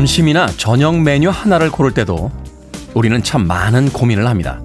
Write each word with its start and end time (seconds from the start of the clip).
점심이나 0.00 0.46
저녁 0.56 0.98
메뉴 1.02 1.28
하나를 1.28 1.70
고를 1.70 1.92
때도 1.92 2.30
우리는 2.94 3.22
참 3.22 3.46
많은 3.46 3.90
고민을 3.90 4.26
합니다. 4.26 4.62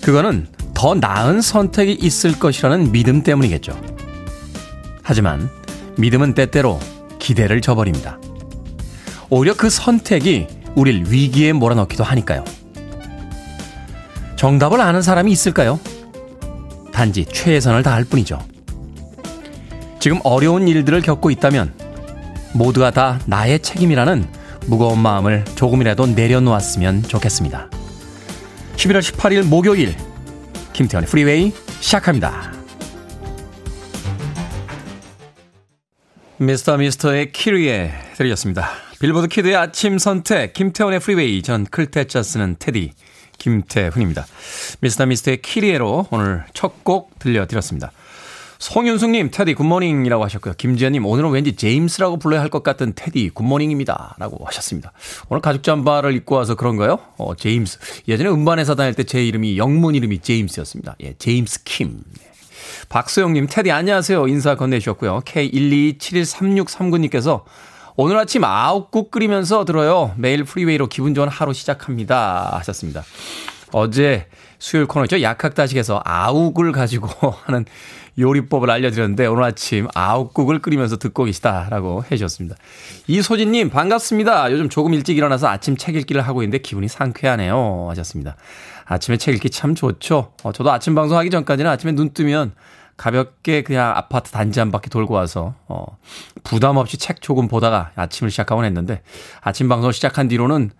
그거는 0.00 0.46
더 0.74 0.94
나은 0.94 1.40
선택이 1.40 1.94
있을 1.94 2.38
것이라는 2.38 2.92
믿음 2.92 3.24
때문이겠죠. 3.24 3.76
하지만 5.02 5.50
믿음은 5.98 6.34
때때로 6.34 6.78
기대를 7.18 7.60
저버립니다. 7.62 8.20
오히려 9.28 9.54
그 9.54 9.68
선택이 9.68 10.46
우릴 10.76 11.06
위기에 11.08 11.52
몰아넣기도 11.52 12.04
하니까요. 12.04 12.44
정답을 14.36 14.80
아는 14.80 15.02
사람이 15.02 15.32
있을까요? 15.32 15.80
단지 16.92 17.24
최선을 17.24 17.82
다할 17.82 18.04
뿐이죠. 18.04 18.38
지금 19.98 20.20
어려운 20.22 20.68
일들을 20.68 21.00
겪고 21.00 21.32
있다면 21.32 21.79
모두가 22.52 22.90
다 22.90 23.20
나의 23.26 23.60
책임이라는 23.60 24.26
무거운 24.66 24.98
마음을 25.00 25.44
조금이라도 25.54 26.06
내려놓았으면 26.08 27.04
좋겠습니다. 27.04 27.70
11월 28.76 29.00
18일 29.00 29.44
목요일 29.44 29.94
김태훈의 30.72 31.08
프리웨이 31.08 31.52
시작합니다. 31.80 32.52
미스터 36.38 36.78
미스터의 36.78 37.32
키리에 37.32 37.92
들으셨습니다. 38.16 38.70
빌보드 39.00 39.28
키드의 39.28 39.56
아침 39.56 39.98
선택 39.98 40.52
김태훈의 40.54 41.00
프리웨이 41.00 41.42
전 41.42 41.64
클 41.64 41.90
태 41.90 42.09
자 42.09 42.22
쓰는 42.22 42.56
테디 42.58 42.92
김태훈입니다. 43.38 44.26
미스터 44.80 45.06
미스터의 45.06 45.42
키리에로 45.42 46.06
오늘 46.10 46.44
첫 46.54 46.82
곡 46.82 47.18
들려드렸습니다. 47.18 47.92
송윤숙님, 48.60 49.30
테디 49.30 49.54
good 49.54 49.71
morning이라고 49.71 50.22
하셨고요. 50.22 50.52
김지현님, 50.58 51.06
오늘은 51.06 51.30
왠지 51.30 51.56
제임스라고 51.56 52.18
불러야 52.18 52.42
할 52.42 52.50
것 52.50 52.62
같은 52.62 52.92
테디 52.94 53.30
good 53.30 53.49
morning입니다. 53.49 54.16
라고 54.18 54.44
하셨습니다. 54.44 54.92
오늘 55.30 55.40
가죽 55.40 55.62
잠바를 55.62 56.12
입고 56.14 56.34
와서 56.34 56.56
그런가요? 56.56 56.98
어, 57.16 57.34
제임스. 57.36 57.78
예전에 58.08 58.28
음반회사 58.28 58.74
다닐 58.74 58.92
때 58.94 59.04
제 59.04 59.24
이름이, 59.24 59.56
영문 59.56 59.94
이름이 59.94 60.18
제임스였습니다. 60.20 60.96
예, 61.02 61.14
제임스 61.18 61.62
킴. 61.64 62.02
예. 62.20 62.24
박소영님, 62.90 63.46
테디 63.48 63.70
안녕하세요. 63.70 64.28
인사 64.28 64.56
건네주셨고요. 64.56 65.20
K1273639님께서 65.20 67.44
오늘 67.96 68.18
아침 68.18 68.44
아욱국 68.44 69.10
끓이면서 69.10 69.64
들어요. 69.64 70.12
매일 70.18 70.44
프리웨이로 70.44 70.88
기분 70.88 71.14
좋은 71.14 71.28
하루 71.28 71.54
시작합니다. 71.54 72.50
하셨습니다. 72.58 73.04
어제 73.72 74.26
수요일 74.58 74.86
코너죠. 74.86 75.22
약학다식에서 75.22 76.02
아욱을 76.04 76.72
가지고 76.72 77.08
하는 77.46 77.64
요리법을 78.20 78.70
알려드렸는데 78.70 79.26
오늘 79.26 79.44
아침 79.44 79.88
아욱국을 79.94 80.60
끓이면서 80.60 80.98
듣고 80.98 81.24
계시다라고 81.24 82.04
해주셨습니다. 82.04 82.56
이소진님 83.06 83.70
반갑습니다. 83.70 84.52
요즘 84.52 84.68
조금 84.68 84.94
일찍 84.94 85.16
일어나서 85.16 85.48
아침 85.48 85.76
책 85.76 85.96
읽기를 85.96 86.22
하고 86.22 86.42
있는데 86.42 86.58
기분이 86.58 86.88
상쾌하네요 86.88 87.86
하셨습니다. 87.90 88.36
아침에 88.84 89.16
책 89.16 89.34
읽기 89.34 89.50
참 89.50 89.74
좋죠. 89.74 90.32
어, 90.42 90.52
저도 90.52 90.70
아침 90.70 90.94
방송하기 90.94 91.30
전까지는 91.30 91.70
아침에 91.70 91.92
눈 91.92 92.12
뜨면 92.12 92.52
가볍게 92.96 93.62
그냥 93.62 93.96
아파트 93.96 94.30
단지 94.30 94.60
한 94.60 94.70
바퀴 94.70 94.90
돌고 94.90 95.14
와서 95.14 95.54
어 95.68 95.86
부담 96.44 96.76
없이 96.76 96.98
책 96.98 97.22
조금 97.22 97.48
보다가 97.48 97.92
아침을 97.94 98.30
시작하곤 98.30 98.66
했는데 98.66 99.00
아침 99.40 99.70
방송 99.70 99.90
시작한 99.90 100.28
뒤로는 100.28 100.70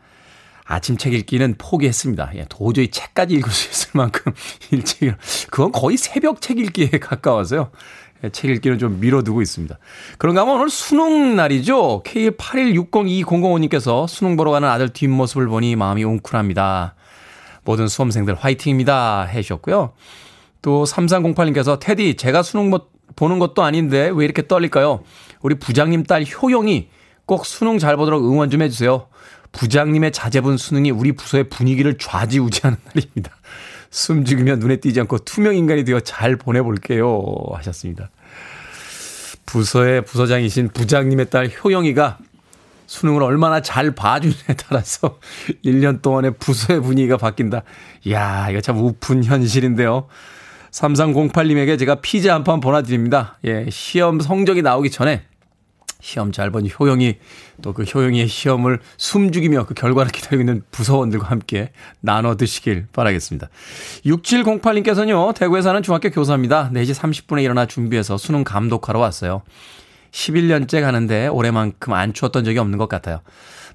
아침 0.71 0.97
책 0.97 1.15
읽기는 1.15 1.57
포기했습니다. 1.59 2.31
예, 2.37 2.47
도저히 2.49 2.89
책까지 2.89 3.35
읽을 3.35 3.51
수 3.51 3.71
있을 3.71 3.91
만큼 3.95 4.33
일찍, 4.71 5.13
그건 5.51 5.73
거의 5.73 5.97
새벽 5.97 6.41
책 6.41 6.61
읽기에 6.61 6.91
가까워서요. 7.03 7.71
예, 8.23 8.31
책 8.31 8.53
읽기는 8.53 8.79
좀 8.79 9.01
미뤄두고 9.01 9.43
있습니다. 9.43 9.77
그런가 10.19 10.43
하면 10.43 10.57
오늘 10.57 10.71
수능 10.71 11.35
날이죠. 11.35 12.05
K1860200님께서 12.05 14.07
수능 14.07 14.37
보러 14.37 14.53
가는 14.53 14.69
아들 14.69 14.91
뒷모습을 14.91 15.49
보니 15.49 15.75
마음이 15.75 16.05
웅크랍니다. 16.05 16.95
모든 17.65 17.89
수험생들 17.89 18.35
화이팅입니다. 18.35 19.25
해주셨고요. 19.25 19.93
또 20.63 20.85
3308님께서 20.85 21.81
테디 21.81 22.17
제가 22.17 22.45
수능 22.45 22.71
보는 23.17 23.41
것도 23.41 23.65
아닌데 23.65 24.09
왜 24.15 24.25
이렇게 24.25 24.47
떨릴까요? 24.47 25.03
우리 25.43 25.57
부장님 25.57 26.05
딸 26.05 26.25
효영이 26.25 26.89
꼭 27.27 27.45
수능 27.45 27.79
잘 27.79 27.97
보도록 27.97 28.25
응원 28.25 28.51
좀 28.51 28.63
해주세요. 28.63 29.09
부장님의 29.53 30.13
자제분 30.13 30.57
수능이 30.57 30.91
우리 30.91 31.13
부서의 31.13 31.45
분위기를 31.45 31.97
좌지우지하는 31.99 32.79
날입니다. 32.85 33.37
숨죽이며 33.91 34.57
눈에 34.57 34.77
띄지 34.77 35.01
않고 35.01 35.19
투명 35.21 35.57
인간이 35.57 35.85
되어 35.85 36.01
잘 36.01 36.37
보내볼게요. 36.37 37.25
하셨습니다. 37.55 38.11
부서의 39.47 40.05
부서장이신 40.05 40.69
부장님의 40.73 41.31
딸 41.31 41.49
효영이가 41.49 42.19
수능을 42.87 43.23
얼마나 43.23 43.61
잘 43.63 43.93
봐주느냐에 43.93 44.57
따라서 44.57 45.19
1년 45.65 46.03
동안의 46.03 46.35
부서의 46.39 46.81
분위기가 46.83 47.17
바뀐다. 47.17 47.63
이야, 48.05 48.49
이거 48.51 48.61
참 48.61 48.79
우픈 48.79 49.25
현실인데요. 49.25 50.07
3308님에게 50.73 51.79
제가 51.79 51.97
피자 51.97 52.35
한 52.35 52.45
판 52.45 52.61
보내드립니다. 52.61 53.39
예, 53.45 53.67
시험 53.71 54.21
성적이 54.21 54.63
나오기 54.63 54.91
전에 54.91 55.23
시험 56.01 56.33
잘 56.33 56.51
본 56.51 56.69
효영이 56.69 57.17
또 57.63 57.73
그 57.73 57.83
효영이의 57.85 58.27
시험을 58.29 58.81
숨죽이며 58.97 59.67
그 59.67 59.75
결과를 59.75 60.11
기다리고 60.11 60.41
있는 60.43 60.63
부서원들과 60.71 61.29
함께 61.29 61.71
나눠 62.01 62.37
드시길 62.37 62.87
바라겠습니다. 62.93 63.49
6708님께서는요, 64.05 65.35
대구에 65.35 65.63
사는 65.63 65.83
중학교 65.83 66.11
교사입니다. 66.11 66.71
4시 66.73 66.95
30분에 66.95 67.43
일어나 67.43 67.67
준비해서 67.67 68.17
수능 68.19 68.45
감독하러 68.45 68.99
왔어요. 68.99 69.43
11년째 70.13 70.81
가는데 70.81 71.29
올해만큼 71.29 71.93
안 71.93 72.13
추웠던 72.13 72.45
적이 72.45 72.59
없는 72.59 72.79
것 72.79 72.89
같아요. 72.89 73.21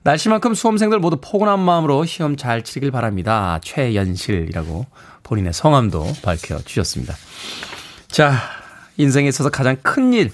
날씨만큼 0.04 0.54
수험생들 0.54 1.00
모두 1.00 1.18
포근한 1.20 1.60
마음으로 1.60 2.06
시험 2.06 2.36
잘 2.36 2.62
치길 2.64 2.92
바랍니다. 2.92 3.60
최연실이라고 3.64 4.86
본인의 5.24 5.54
성함도 5.54 6.06
밝혀 6.22 6.60
주셨습니다. 6.60 7.16
자, 8.08 8.38
인생에 8.98 9.28
있어서 9.30 9.50
가장 9.50 9.78
큰 9.82 10.14
일, 10.14 10.32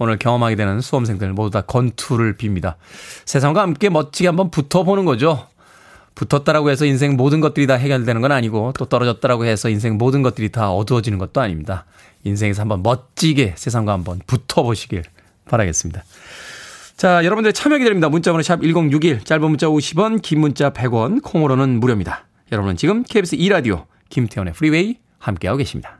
오늘 0.00 0.18
경험하게 0.18 0.56
되는 0.56 0.80
수험생들 0.80 1.34
모두 1.34 1.50
다 1.50 1.60
건투를 1.60 2.38
빕니다. 2.38 2.76
세상과 3.26 3.60
함께 3.60 3.90
멋지게 3.90 4.28
한번 4.28 4.50
붙어보는 4.50 5.04
거죠. 5.04 5.46
붙었다라고 6.14 6.70
해서 6.70 6.86
인생 6.86 7.16
모든 7.16 7.40
것들이 7.40 7.66
다 7.66 7.74
해결되는 7.74 8.22
건 8.22 8.32
아니고 8.32 8.72
또 8.78 8.86
떨어졌다라고 8.86 9.44
해서 9.44 9.68
인생 9.68 9.98
모든 9.98 10.22
것들이 10.22 10.50
다 10.50 10.72
어두워지는 10.72 11.18
것도 11.18 11.42
아닙니다. 11.42 11.84
인생에서 12.24 12.62
한번 12.62 12.82
멋지게 12.82 13.54
세상과 13.58 13.92
한번 13.92 14.20
붙어보시길 14.26 15.04
바라겠습니다. 15.44 16.02
자, 16.96 17.22
여러분들 17.22 17.52
참여 17.52 17.76
기다립니다. 17.76 18.08
문자번호 18.08 18.42
샵 18.42 18.62
1061, 18.62 19.24
짧은 19.24 19.48
문자 19.48 19.66
50원, 19.66 20.22
긴 20.22 20.40
문자 20.40 20.70
100원, 20.70 21.22
콩으로는 21.22 21.78
무료입니다. 21.78 22.24
여러분은 22.52 22.78
지금 22.78 23.02
KBS 23.02 23.36
2라디오 23.36 23.84
김태현의 24.08 24.54
프리웨이 24.54 24.96
함께하고 25.18 25.58
계십니다. 25.58 25.99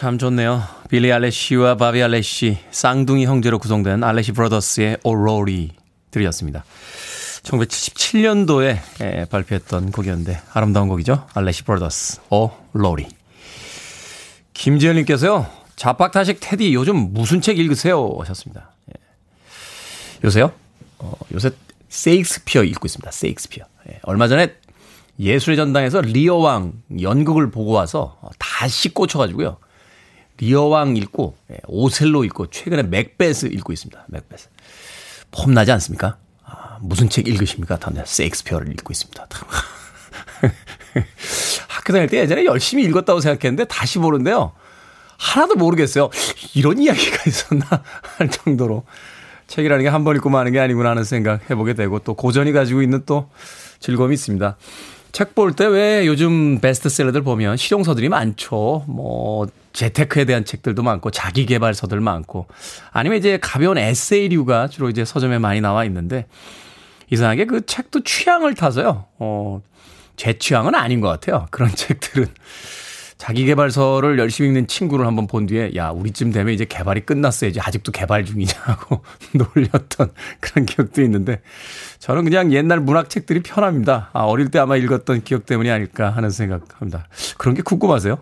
참 0.00 0.16
좋네요. 0.16 0.62
빌리 0.88 1.12
알레시와 1.12 1.74
바비 1.74 2.02
알레시, 2.02 2.56
쌍둥이 2.70 3.26
형제로 3.26 3.58
구성된 3.58 4.02
알레시 4.02 4.32
브라더스의 4.32 4.96
Oh 5.02 5.25
Lori 5.25 5.72
들으셨습니다. 6.10 6.64
1977년도에 7.42 8.78
예, 9.02 9.26
발표했던 9.28 9.92
곡이었는데 9.92 10.40
아름다운 10.54 10.88
곡이죠. 10.88 11.26
알레시 11.34 11.64
브라더스, 11.64 12.22
Oh 12.30 12.52
Lori. 12.52 13.08
김지현님께서요. 14.54 15.46
자, 15.76 15.89
박학다식 15.89 16.38
테디 16.40 16.72
요즘 16.72 17.12
무슨 17.12 17.42
책 17.42 17.58
읽으세요? 17.58 18.16
하셨습니다. 18.20 18.70
예. 18.88 18.94
요새요? 20.24 20.50
어, 21.00 21.12
요새 21.34 21.50
세익스피어 21.90 22.64
읽고 22.64 22.86
있습니다. 22.86 23.10
세익스피어. 23.10 23.66
예. 23.90 24.00
얼마 24.04 24.28
전에 24.28 24.54
예술의 25.18 25.58
전당에서 25.58 26.00
리어왕 26.00 26.72
연극을 27.02 27.50
보고 27.50 27.72
와서 27.72 28.18
다시 28.38 28.94
꽂혀가지고요. 28.94 29.58
리어왕 30.40 30.96
읽고 30.96 31.36
예, 31.52 31.58
오셀로 31.66 32.24
읽고 32.24 32.48
최근에 32.50 32.84
맥베스 32.84 33.46
읽고 33.46 33.72
있습니다. 33.72 34.04
맥베스. 34.08 34.48
폼 35.30 35.54
나지 35.54 35.70
않습니까? 35.72 36.16
아, 36.44 36.78
무슨 36.80 37.08
책 37.08 37.28
읽으십니까? 37.28 37.78
다들 37.78 38.02
세익스피어를 38.06 38.68
읽고 38.72 38.92
있습니다. 38.92 39.28
학교 41.68 41.92
다닐 41.92 42.08
때 42.08 42.18
예전에 42.18 42.44
열심히 42.44 42.84
읽었다고 42.84 43.20
생각했는데 43.20 43.64
다시 43.66 43.98
보는데요. 43.98 44.52
하나도 45.18 45.54
모르겠어요. 45.56 46.08
이런 46.54 46.78
이야기가 46.78 47.18
있었나 47.26 47.66
할 48.16 48.30
정도로 48.30 48.84
책이라는 49.46 49.84
게 49.84 49.90
한 49.90 50.04
번 50.04 50.16
읽고 50.16 50.30
마는 50.30 50.52
게 50.52 50.60
아니구나 50.60 50.90
하는 50.90 51.04
생각 51.04 51.50
해보게 51.50 51.74
되고 51.74 51.98
또 51.98 52.14
고전이 52.14 52.52
가지고 52.52 52.82
있는 52.82 53.02
또 53.04 53.28
즐거움이 53.80 54.14
있습니다. 54.14 54.56
책 55.12 55.34
볼 55.34 55.52
때 55.54 55.66
왜 55.66 56.06
요즘 56.06 56.60
베스트셀러들 56.60 57.22
보면 57.22 57.56
실용서들이 57.56 58.08
많죠. 58.08 58.84
뭐 58.88 59.46
재테크에 59.72 60.24
대한 60.24 60.44
책들도 60.44 60.82
많고 60.82 61.10
자기 61.10 61.46
개발서들 61.46 62.00
많고 62.00 62.48
아니면 62.92 63.18
이제 63.18 63.38
가벼운 63.40 63.78
에세이류가 63.78 64.68
주로 64.68 64.88
이제 64.90 65.04
서점에 65.04 65.38
많이 65.38 65.60
나와 65.60 65.84
있는데 65.84 66.26
이상하게 67.10 67.44
그 67.46 67.66
책도 67.66 68.04
취향을 68.04 68.54
타서요. 68.54 69.06
어, 69.18 69.60
제 70.16 70.38
취향은 70.38 70.74
아닌 70.74 71.00
것 71.00 71.08
같아요. 71.08 71.46
그런 71.50 71.70
책들은. 71.74 72.26
자기 73.20 73.44
개발서를 73.44 74.18
열심히 74.18 74.48
읽는 74.48 74.66
친구를 74.66 75.06
한번 75.06 75.26
본 75.26 75.44
뒤에 75.44 75.72
야 75.76 75.90
우리쯤 75.90 76.32
되면 76.32 76.54
이제 76.54 76.64
개발이 76.64 77.02
끝났어야지 77.02 77.60
아직도 77.60 77.92
개발 77.92 78.24
중이냐고 78.24 79.04
놀렸던 79.36 80.10
그런 80.40 80.64
기억도 80.64 81.02
있는데 81.02 81.42
저는 81.98 82.24
그냥 82.24 82.50
옛날 82.54 82.80
문학책들이 82.80 83.42
편합니다. 83.42 84.08
아, 84.14 84.20
어릴 84.20 84.50
때 84.50 84.58
아마 84.58 84.76
읽었던 84.76 85.22
기억 85.22 85.44
때문이 85.44 85.70
아닐까 85.70 86.08
하는 86.08 86.30
생각합니다. 86.30 87.08
그런 87.36 87.54
게 87.54 87.60
궁금하세요? 87.60 88.16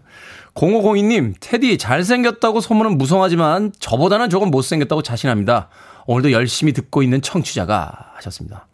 0502님, 0.59 1.35
테디 1.39 1.79
잘생겼다고 1.79 2.61
소문은 2.61 2.99
무성하지만 2.99 3.73
저보다는 3.79 4.29
조금 4.29 4.51
못생겼다고 4.51 5.03
자신합니다. 5.03 5.69
오늘도 6.07 6.33
열심히 6.33 6.73
듣고 6.73 7.03
있는 7.03 7.23
청취자가 7.23 8.13
하셨습니다. 8.17 8.67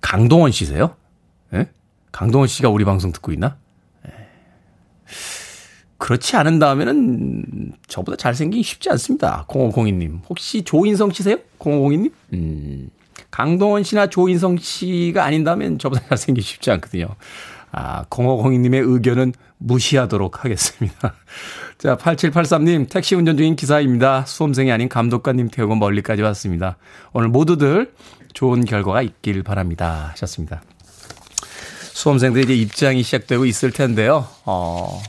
강동원 0.00 0.52
씨세요? 0.52 0.96
예? 1.52 1.68
강동원 2.12 2.48
씨가 2.48 2.70
우리 2.70 2.86
방송 2.86 3.12
듣고 3.12 3.30
있나? 3.32 3.58
그렇지 5.98 6.36
않은 6.36 6.58
다음에는 6.58 7.72
저보다 7.86 8.16
잘생기기 8.16 8.62
쉽지 8.62 8.90
않습니다. 8.90 9.44
0502님. 9.48 10.22
혹시 10.28 10.62
조인성 10.62 11.12
씨세요? 11.12 11.36
0502님? 11.58 12.10
음, 12.32 12.90
강동원 13.30 13.82
씨나 13.84 14.08
조인성 14.08 14.56
씨가 14.56 15.24
아닌다면 15.24 15.78
저보다 15.78 16.02
잘생기기 16.08 16.44
쉽지 16.44 16.70
않거든요. 16.72 17.08
아, 17.72 18.04
0502님의 18.10 18.86
의견은 18.86 19.32
무시하도록 19.56 20.44
하겠습니다. 20.44 21.14
자, 21.78 21.96
8783님, 21.96 22.88
택시 22.88 23.14
운전 23.14 23.36
중인 23.36 23.56
기사입니다. 23.56 24.24
수험생이 24.26 24.70
아닌 24.70 24.88
감독관님 24.88 25.48
태우고 25.48 25.76
멀리까지 25.76 26.22
왔습니다. 26.22 26.76
오늘 27.12 27.28
모두들 27.28 27.94
좋은 28.34 28.64
결과가 28.64 29.02
있길 29.02 29.42
바랍니다. 29.42 30.10
하셨습니다. 30.12 30.62
수험생들 31.94 32.42
이제 32.44 32.54
입장이 32.54 33.02
시작되고 33.02 33.46
있을 33.46 33.70
텐데요. 33.70 34.26
어, 34.44 35.00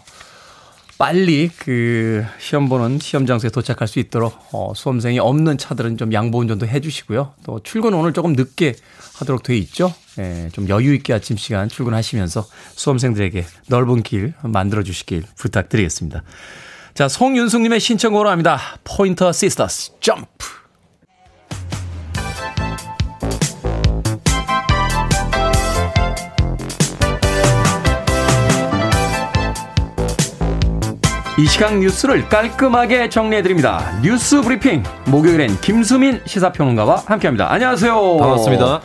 빨리 1.04 1.50
그 1.58 2.24
시험 2.40 2.70
보는 2.70 2.98
시험 3.00 3.26
장소에 3.26 3.50
도착할 3.50 3.90
수 3.90 4.00
있도록 4.00 4.40
어, 4.54 4.72
수험생이 4.74 5.20
없는 5.20 5.58
차들은 5.58 5.98
좀 5.98 6.14
양보 6.14 6.38
운전도 6.38 6.66
해 6.66 6.80
주시고요. 6.80 7.34
또 7.44 7.60
출근 7.62 7.94
오늘 7.94 8.14
조금 8.14 8.32
늦게 8.32 8.74
하도록 9.16 9.44
돼 9.44 9.58
있죠. 9.58 9.94
예, 10.20 10.48
좀 10.54 10.70
여유 10.70 10.94
있게 10.94 11.12
아침 11.12 11.36
시간 11.36 11.68
출근하시면서 11.68 12.48
수험생들에게 12.76 13.46
넓은 13.68 14.02
길 14.02 14.34
만들어 14.44 14.82
주시길 14.82 15.26
부탁드리겠습니다. 15.36 16.24
자, 16.94 17.10
송윤숙님의 17.10 17.82
신청곡으로 17.82 18.30
합니다. 18.30 18.62
포인터 18.86 19.34
시스터스 19.34 20.00
점프. 20.00 20.63
이 31.44 31.46
시각 31.46 31.78
뉴스를 31.78 32.30
깔끔하게 32.30 33.10
정리해드립니다. 33.10 34.00
뉴스 34.02 34.40
브리핑. 34.42 34.82
목요일엔 35.08 35.60
김수민 35.60 36.22
시사평론가와 36.26 37.04
함께합니다. 37.06 37.52
안녕하세요. 37.52 38.18
반갑습니다. 38.18 38.80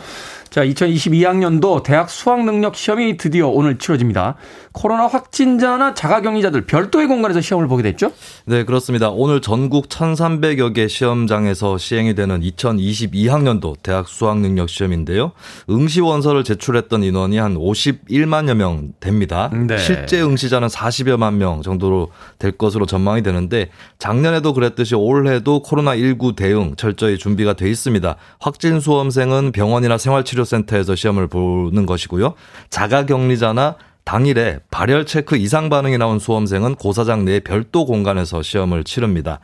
자, 0.49 0.65
2022학년도 0.65 1.83
대학 1.83 2.09
수학 2.09 2.43
능력 2.43 2.75
시험이 2.75 3.17
드디어 3.17 3.47
오늘 3.49 3.77
치러집니다. 3.77 4.35
코로나 4.71 5.05
확진자나 5.07 5.93
자가격리자들 5.93 6.65
별도의 6.65 7.07
공간에서 7.07 7.41
시험을 7.41 7.67
보게 7.67 7.83
됐죠? 7.83 8.11
네, 8.45 8.63
그렇습니다. 8.63 9.09
오늘 9.09 9.41
전국 9.41 9.89
1,300여 9.89 10.73
개 10.73 10.87
시험장에서 10.87 11.77
시행이 11.77 12.15
되는 12.15 12.41
2022학년도 12.41 13.75
대학 13.83 14.07
수학 14.07 14.39
능력 14.39 14.69
시험인데요. 14.69 15.33
응시 15.69 16.01
원서를 16.01 16.43
제출했던 16.43 17.03
인원이 17.03 17.37
한 17.37 17.55
51만여 17.55 18.55
명 18.55 18.93
됩니다. 18.99 19.51
네. 19.53 19.77
실제 19.77 20.21
응시자는 20.21 20.67
40여만 20.67 21.35
명 21.35 21.61
정도로 21.61 22.09
될 22.39 22.51
것으로 22.51 22.85
전망이 22.85 23.21
되는데 23.21 23.69
작년에도 23.99 24.53
그랬듯이 24.53 24.95
올해도 24.95 25.61
코로나 25.61 25.95
19 25.95 26.35
대응 26.35 26.75
철저히 26.75 27.17
준비가 27.17 27.53
돼 27.53 27.69
있습니다. 27.69 28.15
확진 28.39 28.79
수험생은 28.79 29.51
병원이나 29.51 29.97
생활치료 29.97 30.38
센터에서 30.45 30.95
시험을 30.95 31.27
보는 31.27 31.85
것이고요. 31.85 32.33
자가 32.69 33.05
격리자나 33.05 33.75
당일에 34.03 34.59
발열 34.71 35.05
체크 35.05 35.37
이상 35.37 35.69
반응이 35.69 35.97
나온 35.99 36.17
수험생은 36.17 36.75
고사장 36.75 37.25
내 37.25 37.39
별도 37.39 37.85
공간에서 37.85 38.41
시험을 38.41 38.83
치릅니다. 38.83 39.39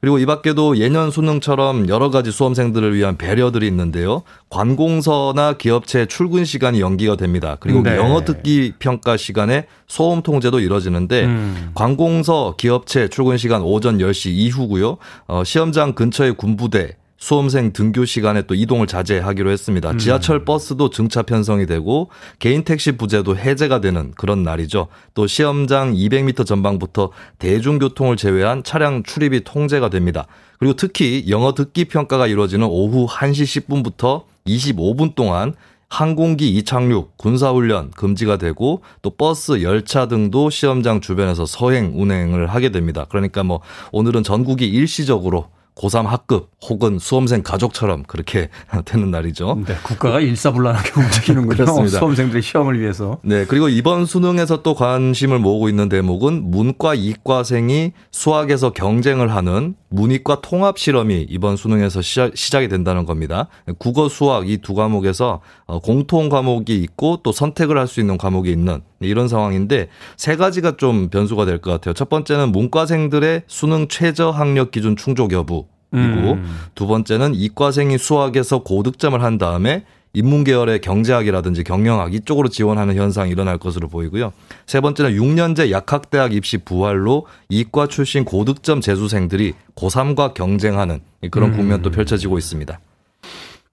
그리고 0.00 0.18
이 0.18 0.26
밖에도 0.26 0.76
예년 0.76 1.10
수능처럼 1.10 1.88
여러 1.88 2.10
가지 2.10 2.30
수험생들을 2.30 2.94
위한 2.94 3.16
배려들이 3.16 3.66
있는데요. 3.66 4.22
관공서나 4.50 5.54
기업체 5.54 6.06
출근 6.06 6.44
시간이 6.44 6.80
연기가 6.80 7.16
됩니다. 7.16 7.56
그리고 7.58 7.82
네. 7.82 7.96
영어 7.96 8.22
듣기 8.22 8.74
평가 8.78 9.16
시간에 9.16 9.66
소음 9.86 10.22
통제도 10.22 10.60
이뤄지는데 10.60 11.24
음. 11.24 11.70
관공서 11.74 12.54
기업체 12.56 13.08
출근 13.08 13.36
시간 13.38 13.62
오전 13.62 13.98
10시 13.98 14.30
이후고요. 14.30 14.98
어, 15.26 15.42
시험장 15.42 15.94
근처의 15.94 16.34
군부대 16.34 16.96
수험생 17.24 17.72
등교 17.72 18.04
시간에 18.04 18.42
또 18.42 18.54
이동을 18.54 18.86
자제하기로 18.86 19.50
했습니다. 19.50 19.92
음. 19.92 19.98
지하철 19.98 20.44
버스도 20.44 20.90
증차 20.90 21.22
편성이 21.22 21.64
되고 21.64 22.10
개인 22.38 22.64
택시 22.64 22.98
부재도 22.98 23.38
해제가 23.38 23.80
되는 23.80 24.12
그런 24.14 24.42
날이죠. 24.42 24.88
또 25.14 25.26
시험장 25.26 25.94
200m 25.94 26.44
전방부터 26.44 27.12
대중교통을 27.38 28.18
제외한 28.18 28.62
차량 28.62 29.02
출입이 29.02 29.44
통제가 29.44 29.88
됩니다. 29.88 30.26
그리고 30.58 30.74
특히 30.74 31.24
영어 31.30 31.54
듣기 31.54 31.86
평가가 31.86 32.26
이루어지는 32.26 32.66
오후 32.66 33.06
1시 33.06 33.66
10분부터 33.66 34.24
25분 34.46 35.14
동안 35.14 35.54
항공기 35.88 36.50
이착륙, 36.56 37.16
군사훈련 37.16 37.90
금지가 37.92 38.36
되고 38.36 38.82
또 39.00 39.08
버스, 39.08 39.62
열차 39.62 40.08
등도 40.08 40.50
시험장 40.50 41.00
주변에서 41.00 41.46
서행 41.46 41.92
운행을 41.94 42.48
하게 42.48 42.68
됩니다. 42.68 43.06
그러니까 43.08 43.44
뭐 43.44 43.62
오늘은 43.92 44.24
전국이 44.24 44.68
일시적으로 44.68 45.53
고3 45.76 46.04
학급 46.04 46.50
혹은 46.68 46.98
수험생 46.98 47.42
가족처럼 47.42 48.04
그렇게 48.04 48.48
되는 48.84 49.10
날이죠. 49.10 49.62
네, 49.66 49.74
국가가 49.82 50.20
일사불란하게 50.20 50.92
움직이는군요. 51.00 51.56
그렇습니다. 51.56 51.98
수험생들의 51.98 52.42
시험을 52.42 52.80
위해서. 52.80 53.18
네, 53.22 53.44
그리고 53.46 53.68
이번 53.68 54.06
수능에서 54.06 54.62
또 54.62 54.74
관심을 54.74 55.38
모으고 55.40 55.68
있는 55.68 55.88
대목은 55.88 56.50
문과 56.50 56.94
이과생이 56.94 57.92
수학에서 58.10 58.70
경쟁을 58.72 59.34
하는 59.34 59.74
문이과 59.90 60.40
통합 60.40 60.78
실험이 60.78 61.26
이번 61.28 61.56
수능에서 61.56 62.02
시작, 62.02 62.32
이 62.62 62.68
된다는 62.68 63.04
겁니다. 63.04 63.48
국어, 63.78 64.08
수학 64.08 64.48
이 64.48 64.58
두 64.64 64.74
과목에서 64.74 65.40
어, 65.66 65.78
공통 65.80 66.28
과목이 66.28 66.74
있고 66.80 67.20
또 67.22 67.32
선택을 67.32 67.76
할 67.78 67.84
수 67.86 68.00
있는 68.00 68.16
과목이 68.16 68.50
있는 68.50 68.80
이런 69.00 69.28
상황인데 69.28 69.88
세 70.16 70.36
가지가 70.36 70.76
좀 70.78 71.10
변수가 71.10 71.44
될 71.44 71.58
것 71.60 71.70
같아요. 71.70 71.92
첫 71.94 72.08
번째는 72.08 72.50
문과생들의 72.52 73.42
수능 73.46 73.88
최저 73.88 74.30
학력 74.30 74.70
기준 74.70 74.96
충족 74.96 75.32
여부. 75.32 75.63
이고 75.94 76.32
음. 76.32 76.60
두 76.74 76.86
번째는 76.86 77.34
이과생이 77.34 77.98
수학에서 77.98 78.62
고득점을 78.62 79.22
한 79.22 79.38
다음에 79.38 79.84
인문계열의 80.14 80.80
경제학이라든지 80.80 81.64
경영학 81.64 82.14
이쪽으로 82.14 82.48
지원하는 82.48 82.94
현상이 82.94 83.30
일어날 83.30 83.58
것으로 83.58 83.88
보이고요. 83.88 84.32
세 84.64 84.80
번째는 84.80 85.12
6년제 85.12 85.70
약학대학 85.70 86.32
입시 86.32 86.58
부활로 86.58 87.26
이과 87.48 87.88
출신 87.88 88.24
고득점 88.24 88.80
재수생들이 88.80 89.54
고3과 89.74 90.34
경쟁하는 90.34 91.00
그런 91.30 91.50
음. 91.50 91.56
국면도 91.56 91.90
펼쳐지고 91.90 92.38
있습니다. 92.38 92.78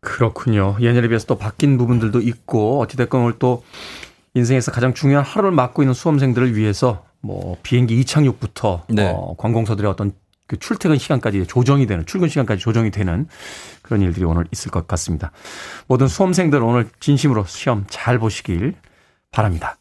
그렇군요. 0.01 0.77
예년에 0.81 1.07
비해서 1.07 1.27
또 1.27 1.37
바뀐 1.37 1.77
부분들도 1.77 2.21
있고 2.21 2.81
어찌됐건 2.81 3.21
오늘 3.21 3.35
또 3.37 3.63
인생에서 4.33 4.71
가장 4.71 4.95
중요한 4.95 5.23
하루를 5.23 5.51
맞고 5.51 5.83
있는 5.83 5.93
수험생들을 5.93 6.55
위해서 6.55 7.03
뭐 7.21 7.57
비행기 7.61 7.99
이착륙부터 7.99 8.85
네. 8.89 9.11
어, 9.13 9.35
관공서들의 9.37 9.89
어떤 9.89 10.13
그 10.51 10.60
출퇴근 10.60 10.98
시간까지 10.98 11.48
조정이 11.48 11.88
되는 11.88 12.05
출근 12.05 12.27
시간까지 12.27 12.62
조정이 12.62 12.91
되는 12.91 13.25
그런 13.81 14.01
일들이 14.01 14.25
오늘 14.25 14.43
있을 14.51 14.70
것 14.70 14.86
같습니다. 14.86 15.31
모든 15.88 16.10
수험생들 16.10 16.62
오늘 16.62 16.89
진심으로 17.00 17.46
시험 17.48 17.86
잘 17.89 18.20
보시길 18.20 18.74
바랍니다. 19.31 19.77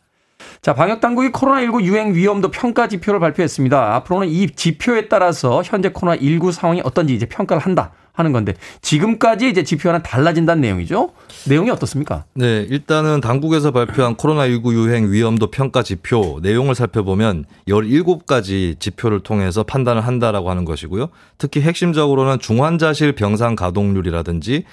자, 0.62 0.73
방역 0.73 1.00
당국이 1.00 1.31
코로나19 1.33 1.83
유행 1.83 2.15
위험도 2.15 2.53
평가 2.53 2.87
지표를 2.87 3.19
발표했습니다. 3.19 3.97
앞으로는 3.97 4.29
이 4.29 4.49
지표에 4.49 5.09
따라서 5.09 5.61
현재 5.65 5.91
코로나19 5.91 6.53
상황이 6.53 6.81
어떤지 6.85 7.17
이제 7.17 7.27
평가를 7.27 7.61
한다. 7.61 7.91
하는 8.12 8.33
건데 8.33 8.55
지금까지 8.83 9.49
이제 9.49 9.62
지표와는 9.62 10.02
달라진다는 10.02 10.61
내용이죠. 10.61 11.11
내용이 11.49 11.71
어떻습니까? 11.71 12.25
네, 12.35 12.67
일단은 12.69 13.21
당국에서 13.21 13.71
발표한 13.71 14.17
코로나19 14.17 14.73
유행 14.75 15.11
위험도 15.11 15.50
평가 15.50 15.83
지표 15.83 16.38
내용을 16.43 16.75
살펴보면 16.75 17.45
17가지 17.69 18.79
지표를 18.79 19.21
통해서 19.21 19.62
판단을 19.62 20.07
한다라고 20.07 20.50
하는 20.50 20.64
것이고요. 20.64 21.09
특히 21.38 21.61
핵심적으로는 21.62 22.38
중환자실 22.38 23.12
병상 23.12 23.57
가동률이라든지 23.57 24.64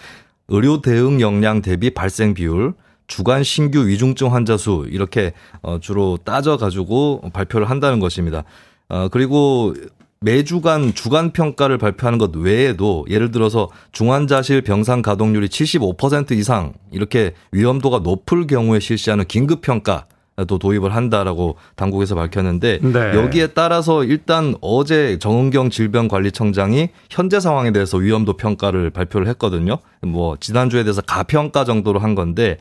의료 0.49 0.81
대응 0.81 1.21
역량 1.21 1.61
대비 1.61 1.89
발생 1.89 2.33
비율, 2.33 2.73
주간 3.07 3.43
신규 3.43 3.87
위중증 3.87 4.33
환자 4.33 4.57
수 4.57 4.85
이렇게 4.89 5.33
어 5.61 5.79
주로 5.79 6.17
따져 6.23 6.57
가지고 6.57 7.21
발표를 7.33 7.69
한다는 7.69 7.99
것입니다. 7.99 8.43
어 8.89 9.07
그리고 9.09 9.73
매주간 10.19 10.93
주간 10.93 11.31
평가를 11.31 11.77
발표하는 11.77 12.17
것 12.17 12.35
외에도 12.35 13.05
예를 13.09 13.31
들어서 13.31 13.69
중환자실 13.91 14.61
병상 14.61 15.01
가동률이 15.01 15.47
75% 15.47 16.31
이상 16.31 16.73
이렇게 16.91 17.33
위험도가 17.51 17.99
높을 17.99 18.47
경우에 18.47 18.79
실시하는 18.79 19.25
긴급 19.25 19.61
평가 19.61 20.05
도 20.45 20.59
도입을 20.59 20.93
한다라고 20.93 21.55
당국에서 21.75 22.13
밝혔는데 22.13 22.79
네. 22.79 23.15
여기에 23.15 23.47
따라서 23.47 24.03
일단 24.03 24.53
어제 24.61 25.17
정은경 25.17 25.71
질병관리청장이 25.71 26.89
현재 27.09 27.39
상황에 27.39 27.71
대해서 27.71 27.97
위험도 27.97 28.33
평가를 28.37 28.91
발표를 28.91 29.27
했거든요. 29.29 29.79
뭐 30.03 30.37
지난주에 30.39 30.83
대해서 30.83 31.01
가평가 31.01 31.65
정도로 31.65 31.99
한 31.99 32.13
건데 32.13 32.57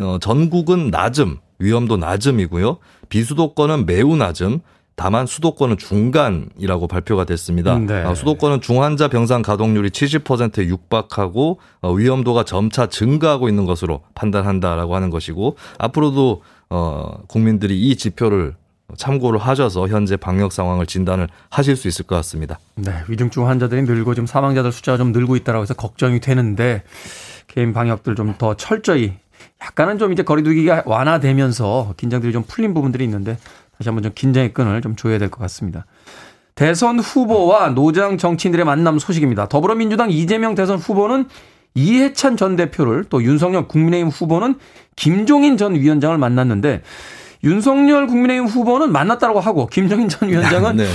어 0.00 0.18
전국은 0.20 0.90
낮음, 0.90 1.38
위험도 1.60 1.96
낮음이고요. 1.96 2.78
비수도권은 3.08 3.86
매우 3.86 4.16
낮음, 4.16 4.58
다만 4.94 5.26
수도권은 5.26 5.78
중간이라고 5.78 6.86
발표가 6.86 7.24
됐습니다. 7.24 7.78
네. 7.78 8.02
아, 8.02 8.14
수도권은 8.14 8.60
중환자 8.60 9.08
병상 9.08 9.42
가동률이 9.42 9.90
70%에 9.90 10.66
육박하고 10.66 11.58
어, 11.80 11.92
위험도가 11.92 12.44
점차 12.44 12.86
증가하고 12.86 13.48
있는 13.48 13.64
것으로 13.64 14.02
판단한다라고 14.14 14.94
하는 14.94 15.10
것이고 15.10 15.56
앞으로도 15.78 16.42
어, 16.70 17.18
국민들이 17.26 17.80
이 17.80 17.96
지표를 17.96 18.54
참고를 18.96 19.38
하셔서 19.38 19.88
현재 19.88 20.16
방역 20.16 20.52
상황을 20.52 20.84
진단을 20.86 21.28
하실 21.48 21.76
수 21.76 21.88
있을 21.88 22.04
것 22.06 22.14
같습니다. 22.16 22.58
네, 22.74 22.92
위중증 23.08 23.48
환자들이 23.48 23.82
늘고 23.82 24.14
지금 24.14 24.26
사망자들 24.26 24.70
숫자가 24.70 24.98
좀 24.98 25.12
늘고 25.12 25.36
있다라고 25.36 25.62
해서 25.62 25.72
걱정이 25.74 26.20
되는데 26.20 26.82
개인 27.48 27.72
방역들 27.72 28.14
좀 28.14 28.34
더 28.38 28.54
철저히 28.54 29.14
약간은 29.62 29.98
좀 29.98 30.12
이제 30.12 30.22
거리두기가 30.22 30.82
완화되면서 30.86 31.94
긴장들이 31.96 32.32
좀 32.32 32.42
풀린 32.42 32.74
부분들이 32.74 33.04
있는데 33.04 33.38
다시 33.82 33.88
한번 33.88 34.04
좀 34.04 34.12
긴장의 34.14 34.52
끈을 34.54 34.80
좀 34.80 34.94
조여야 34.94 35.18
될 35.18 35.28
것 35.28 35.40
같습니다. 35.40 35.84
대선 36.54 37.00
후보와 37.00 37.70
노장 37.70 38.16
정치인들의 38.16 38.64
만남 38.64 38.98
소식입니다. 38.98 39.48
더불어민주당 39.48 40.10
이재명 40.10 40.54
대선 40.54 40.78
후보는 40.78 41.26
이해찬 41.74 42.36
전 42.36 42.54
대표를 42.54 43.04
또 43.08 43.22
윤석열 43.24 43.66
국민의힘 43.66 44.08
후보는 44.10 44.56
김종인 44.94 45.56
전 45.56 45.74
위원장을 45.74 46.16
만났는데 46.16 46.82
윤석열 47.42 48.06
국민의힘 48.06 48.46
후보는 48.46 48.92
만났다고 48.92 49.40
하고 49.40 49.66
김종인 49.66 50.08
전 50.08 50.28
위원장은 50.28 50.76
네. 50.76 50.86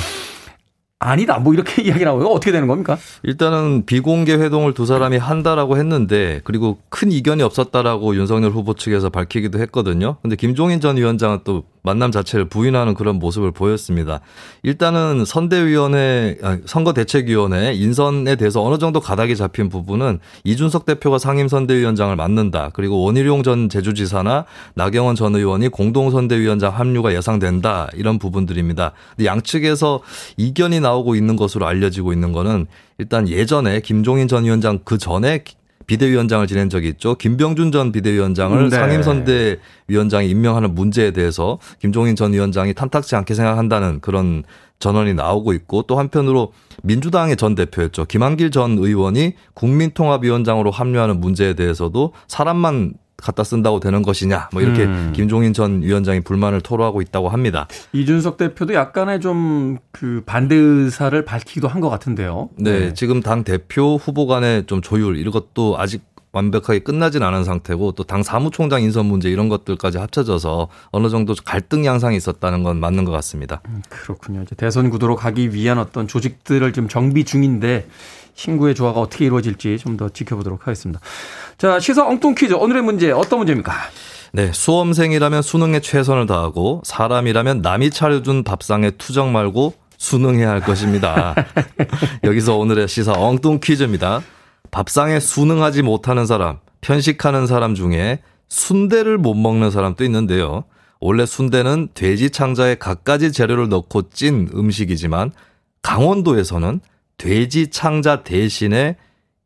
아니다. 1.00 1.38
뭐 1.40 1.54
이렇게 1.54 1.82
이야기 1.84 2.06
나오요. 2.06 2.26
어떻게 2.28 2.52
되는 2.52 2.68
겁니까? 2.68 2.98
일단은 3.24 3.86
비공개 3.86 4.34
회동을 4.34 4.74
두 4.74 4.86
사람이 4.86 5.18
한다라고 5.18 5.78
했는데 5.78 6.42
그리고 6.44 6.80
큰 6.90 7.12
이견이 7.12 7.44
없었다라고 7.44 8.16
윤석열 8.16 8.52
후보 8.52 8.74
측에서 8.74 9.10
밝히기도 9.10 9.60
했거든요. 9.60 10.18
근데 10.22 10.36
김종인 10.36 10.80
전 10.82 10.98
위원장은 10.98 11.40
또 11.44 11.64
만남 11.88 12.12
자체를 12.12 12.50
부인하는 12.50 12.94
그런 12.94 13.18
모습을 13.18 13.52
보였습니다. 13.52 14.20
일단은 14.64 15.24
선대위원회, 15.26 16.38
선거대책위원회 16.66 17.74
인선에 17.74 18.36
대해서 18.36 18.62
어느 18.62 18.78
정도 18.78 19.00
가닥이 19.00 19.38
잡힌 19.38 19.70
부분은 19.70 20.20
이준석 20.44 20.86
대표가 20.86 21.18
상임선대위원장을 21.18 22.14
맡는다. 22.16 22.72
그리고 22.74 23.04
원희룡 23.04 23.44
전 23.44 23.70
제주지사나 23.70 24.46
나경원 24.76 25.16
전 25.16 25.34
의원이 25.36 25.70
공동선대위원장 25.70 26.74
합류가 26.78 27.14
예상된다. 27.14 27.88
이런 27.96 28.20
부분들입니다. 28.20 28.92
양측에서 29.24 30.02
이견이 30.36 30.82
나오고 30.82 31.16
있는 31.16 31.38
것으로 31.38 31.66
알려지고 31.66 32.12
있는 32.12 32.34
거는 32.34 32.68
일단 32.98 33.30
예전에 33.30 33.80
김종인 33.80 34.28
전 34.28 34.44
위원장 34.44 34.80
그 34.84 34.98
전에 34.98 35.44
비대위원장을 35.88 36.46
지낸 36.48 36.70
적이 36.70 36.90
있죠. 36.90 37.16
김병준 37.16 37.72
전 37.72 37.92
비대위원장을 37.92 38.70
네. 38.70 38.76
상임선대 38.76 39.58
위원장이 39.88 40.30
임명하는 40.30 40.76
문제에 40.76 41.12
대해서 41.12 41.60
김종인 41.80 42.16
전 42.16 42.34
위원장이 42.34 42.74
탐탁지 42.74 43.16
않게 43.16 43.34
생각한다는 43.34 44.02
그런 44.02 44.44
전언이 44.80 45.14
나오고 45.14 45.54
있고 45.54 45.84
또 45.84 45.98
한편으로 45.98 46.52
민주당의 46.84 47.38
전 47.38 47.56
대표였죠. 47.56 48.06
김한길 48.06 48.52
전 48.52 48.78
의원이 48.78 49.34
국민통합위원장으로 49.54 50.72
합류하는 50.72 51.20
문제에 51.20 51.54
대해서도 51.54 52.14
사람만 52.28 52.94
갖다 53.18 53.44
쓴다고 53.44 53.80
되는 53.80 54.04
것이냐 54.04 54.50
뭐 54.54 54.62
이렇게 54.62 54.84
음. 54.86 55.12
김종인 55.16 55.52
전 55.54 55.82
위원장이 55.82 56.22
불만을 56.22 56.62
토로하고 56.62 57.02
있다고 57.02 57.30
합니다. 57.30 57.68
이준석 57.94 58.38
대표도 58.38 58.74
약간의 58.74 59.20
좀 59.22 59.78
그 59.92 60.22
반대 60.28 60.54
의사를 60.56 61.26
밝히기도 61.26 61.68
한 61.68 61.82
것 61.82 61.90
같은데요. 61.90 62.50
네, 62.56 62.80
네, 62.80 62.94
지금 62.94 63.22
당 63.22 63.44
대표 63.44 63.96
후보 63.98 64.28
간의 64.28 64.66
좀 64.68 64.82
조율 64.82 65.18
이것도 65.18 65.80
아직 65.80 66.04
완벽하게 66.34 66.80
끝나진 66.80 67.24
않은 67.24 67.44
상태고 67.44 67.94
또 67.94 68.04
당 68.04 68.22
사무총장 68.22 68.82
인선 68.84 69.08
문제 69.08 69.30
이런 69.30 69.50
것들까지 69.50 69.98
합쳐져서 69.98 70.68
어느 70.92 71.10
정도 71.10 71.34
갈등 71.44 71.84
양상이 71.86 72.16
있었다는 72.16 72.62
건 72.62 72.80
맞는 72.80 73.06
것 73.06 73.12
같습니다. 73.12 73.62
음, 73.70 73.82
그렇군요. 73.90 74.44
이제 74.44 74.56
대선 74.56 74.92
구도로 74.92 75.16
가기 75.16 75.54
위한 75.54 75.80
어떤 75.80 76.08
조직들을 76.08 76.72
지금 76.74 76.88
정비 76.90 77.24
중인데 77.26 77.88
신구의 78.38 78.76
조화가 78.76 79.02
어떻게 79.02 79.26
이루어질지 79.26 79.78
좀 79.80 79.98
더 79.98 80.10
지켜보도록 80.10 80.68
하겠습니다. 80.68 81.02
자, 81.58 81.80
시사 81.80 82.06
엉뚱 82.08 82.36
퀴즈. 82.36 82.54
오늘의 82.54 82.84
문제 82.84 83.12
어떤 83.12 83.40
문제입니까? 83.40 83.74
네, 84.32 84.52
수험생이라면 84.54 85.42
수능에 85.42 85.80
최선을 85.80 86.28
다하고 86.28 86.84
사람이라면 86.86 87.62
남이 87.64 87.90
차려준 87.90 88.44
밥상에 88.44 88.92
투정 88.92 89.32
말고 89.34 89.74
수능해야 89.98 90.52
할 90.52 90.62
것입니다. 90.62 91.34
여기서 92.24 92.58
오늘의 92.58 92.88
시사 92.88 93.14
엉뚱 93.14 93.60
퀴즈입니다. 93.64 94.22
밥상에 94.70 95.20
수능하지 95.20 95.82
못하는 95.82 96.28
사람, 96.28 96.60
편식하는 96.82 97.48
사람 97.48 97.74
중에 97.74 98.20
순대를 98.50 99.18
못 99.18 99.34
먹는 99.34 99.72
사람도 99.72 100.04
있는데요. 100.04 100.66
원래 101.00 101.26
순대는 101.26 101.90
돼지 101.96 102.30
창자에 102.30 102.76
갖가지 102.76 103.32
재료를 103.32 103.70
넣고 103.70 104.10
찐 104.10 104.50
음식이지만 104.54 105.32
강원도에서는 105.82 106.82
돼지 107.18 107.68
창자 107.70 108.24
대신에 108.24 108.96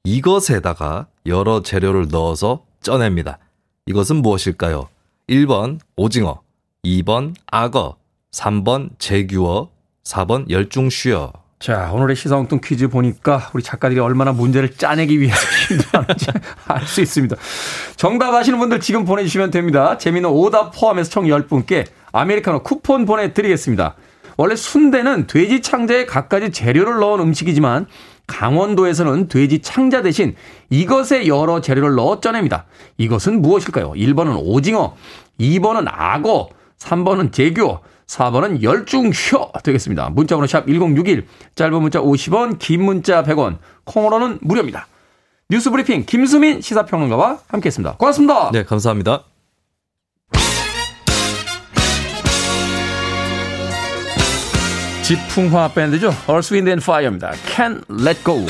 이것에다가 0.03 1.07
여러 1.25 1.61
재료를 1.61 2.07
넣어서 2.09 2.63
쪄냅니다. 2.81 3.39
이것은 3.85 4.17
무엇일까요? 4.17 4.89
1번 5.29 5.79
오징어, 5.95 6.41
2번 6.83 7.33
악어, 7.49 7.97
3번 8.31 8.89
제규어, 8.99 9.69
4번 10.03 10.49
열중쉬어. 10.49 11.31
자, 11.59 11.91
오늘의 11.93 12.15
시사엉뚱 12.15 12.59
퀴즈 12.63 12.87
보니까 12.87 13.51
우리 13.53 13.61
작가들이 13.61 13.99
얼마나 13.99 14.31
문제를 14.33 14.73
짜내기 14.75 15.19
위해서 15.21 15.39
힘들었는지 15.69 16.25
알 16.67 16.85
수 16.87 17.01
있습니다. 17.01 17.35
정답 17.95 18.33
아시는 18.33 18.57
분들 18.59 18.79
지금 18.79 19.05
보내주시면 19.05 19.51
됩니다. 19.51 19.97
재미는 19.97 20.29
오답 20.29 20.71
포함해서 20.75 21.11
총 21.11 21.25
10분께 21.25 21.85
아메리카노 22.11 22.63
쿠폰 22.63 23.05
보내드리겠습니다. 23.05 23.95
원래 24.37 24.55
순대는 24.55 25.27
돼지 25.27 25.61
창자에 25.61 26.05
갖가지 26.05 26.51
재료를 26.51 26.99
넣은 26.99 27.19
음식이지만 27.19 27.87
강원도에서는 28.27 29.27
돼지 29.27 29.59
창자 29.59 30.01
대신 30.01 30.35
이것에 30.69 31.27
여러 31.27 31.61
재료를 31.61 31.95
넣어 31.95 32.19
쪄냅니다. 32.19 32.65
이것은 32.97 33.41
무엇일까요? 33.41 33.91
1번은 33.91 34.39
오징어, 34.41 34.95
2번은 35.39 35.85
악어, 35.87 36.49
3번은 36.79 37.33
제교, 37.33 37.79
4번은 38.07 38.63
열중효 38.63 39.51
되겠습니다. 39.63 40.09
문자번호 40.09 40.47
샵 40.47 40.65
1061, 40.67 41.27
짧은 41.55 41.81
문자 41.81 42.01
50원, 42.01 42.59
긴 42.59 42.83
문자 42.83 43.23
100원, 43.23 43.57
콩으로는 43.85 44.39
무료입니다. 44.41 44.87
뉴스 45.49 45.69
브리핑 45.69 46.05
김수민 46.05 46.61
시사평론가와 46.61 47.39
함께했습니다. 47.47 47.97
고맙습니다. 47.97 48.51
네, 48.51 48.63
감사합니다. 48.63 49.30
지풍화 55.11 55.67
밴드죠. 55.73 56.13
Earth, 56.29 56.53
Wind 56.53 56.69
and 56.69 56.81
Fire입니다. 56.81 57.31
Can't 57.45 57.83
Let 57.89 58.23
Go. 58.23 58.45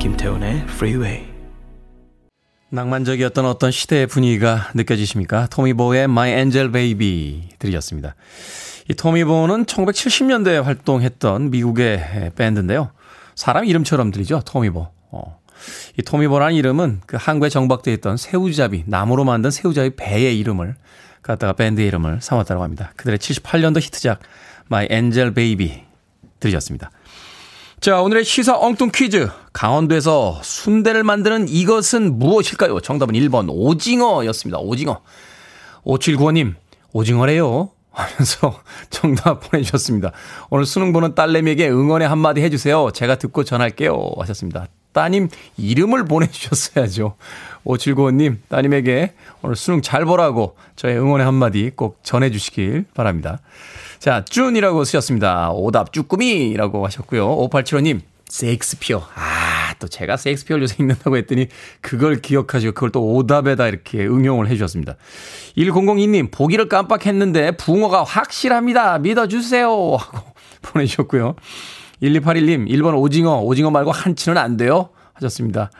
김태훈의 0.00 0.64
Freeway. 0.66 1.37
낭만적이었던 2.70 3.46
어떤 3.46 3.70
시대의 3.70 4.06
분위기가 4.06 4.70
느껴지십니까? 4.74 5.46
토미보의 5.46 6.04
My 6.04 6.30
Angel 6.30 6.70
Baby 6.70 7.48
들으셨습니다. 7.58 8.14
이 8.90 8.94
토미보는 8.94 9.64
1970년대에 9.64 10.62
활동했던 10.62 11.50
미국의 11.50 12.32
밴드인데요. 12.36 12.90
사람 13.34 13.64
이름처럼 13.64 14.10
들리죠. 14.10 14.42
토미보. 14.44 14.86
어. 15.10 15.40
이 15.98 16.02
토미보라는 16.02 16.54
이름은 16.56 17.00
그 17.06 17.16
항구에 17.18 17.48
정박되어 17.48 17.94
있던 17.94 18.16
새우잡이, 18.16 18.84
나무로 18.86 19.24
만든 19.24 19.50
새우잡이 19.50 19.90
배의 19.96 20.38
이름을 20.38 20.74
갖다가 21.22 21.54
밴드의 21.54 21.88
이름을 21.88 22.20
삼았다고 22.20 22.62
합니다. 22.62 22.92
그들의 22.96 23.18
78년도 23.18 23.80
히트작 23.80 24.20
My 24.70 24.88
Angel 24.90 25.34
Baby 25.34 25.84
들으셨습니다. 26.40 26.90
자, 27.80 28.02
오늘의 28.02 28.24
시사 28.24 28.58
엉뚱 28.58 28.90
퀴즈. 28.92 29.28
강원도에서 29.52 30.40
순대를 30.42 31.04
만드는 31.04 31.48
이것은 31.48 32.18
무엇일까요? 32.18 32.80
정답은 32.80 33.14
1번 33.14 33.46
오징어였습니다. 33.48 34.58
오징어. 34.58 35.00
5795님, 35.84 36.54
오징어래요. 36.92 37.70
하면서 37.92 38.60
정답 38.90 39.48
보내주셨습니다. 39.48 40.10
오늘 40.50 40.66
수능 40.66 40.92
보는 40.92 41.14
딸내미에게 41.14 41.68
응원의 41.68 42.08
한마디 42.08 42.40
해주세요. 42.40 42.90
제가 42.92 43.14
듣고 43.14 43.44
전할게요. 43.44 44.10
하셨습니다. 44.18 44.66
따님 44.92 45.28
이름을 45.56 46.04
보내주셨어야죠. 46.04 47.14
5795님, 47.68 48.38
따님에게 48.48 49.12
오늘 49.42 49.54
수능 49.54 49.82
잘 49.82 50.04
보라고 50.04 50.56
저의 50.74 50.98
응원의 50.98 51.24
한마디 51.24 51.70
꼭 51.74 52.00
전해주시길 52.02 52.86
바랍니다. 52.94 53.40
자, 53.98 54.24
쭌이라고 54.24 54.84
쓰셨습니다. 54.84 55.50
오답 55.52 55.92
쭈꾸미라고 55.92 56.84
하셨고요. 56.86 57.28
5875님, 57.28 58.00
세익스피어. 58.26 59.06
아, 59.14 59.74
또 59.78 59.86
제가 59.88 60.16
세익스피어를 60.16 60.62
요새 60.62 60.76
읽는다고 60.78 61.16
했더니 61.18 61.48
그걸 61.80 62.20
기억하시고 62.20 62.72
그걸 62.72 62.90
또 62.90 63.04
오답에다 63.14 63.68
이렇게 63.68 64.06
응용을 64.06 64.48
해 64.48 64.54
주셨습니다. 64.54 64.96
1002님, 65.56 66.30
보기를 66.30 66.68
깜빡했는데 66.68 67.52
붕어가 67.52 68.04
확실합니다. 68.04 68.98
믿어주세요. 68.98 69.68
하고 69.68 70.32
보내주셨고요. 70.62 71.34
1281님, 72.02 72.68
1번 72.68 72.96
오징어, 72.96 73.40
오징어 73.40 73.70
말고 73.70 73.90
한치는 73.90 74.38
안 74.38 74.56
돼요? 74.56 74.90
하셨습니다. 75.14 75.70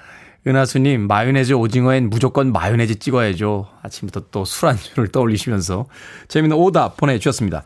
은하수님, 0.46 1.08
마요네즈 1.08 1.52
오징어엔 1.52 2.10
무조건 2.10 2.52
마요네즈 2.52 3.00
찍어야죠. 3.00 3.66
아침부터 3.82 4.24
또 4.30 4.44
술안주를 4.44 5.08
떠올리시면서 5.08 5.86
재밌는 6.28 6.56
오답 6.56 6.96
보내주셨습니다. 6.96 7.64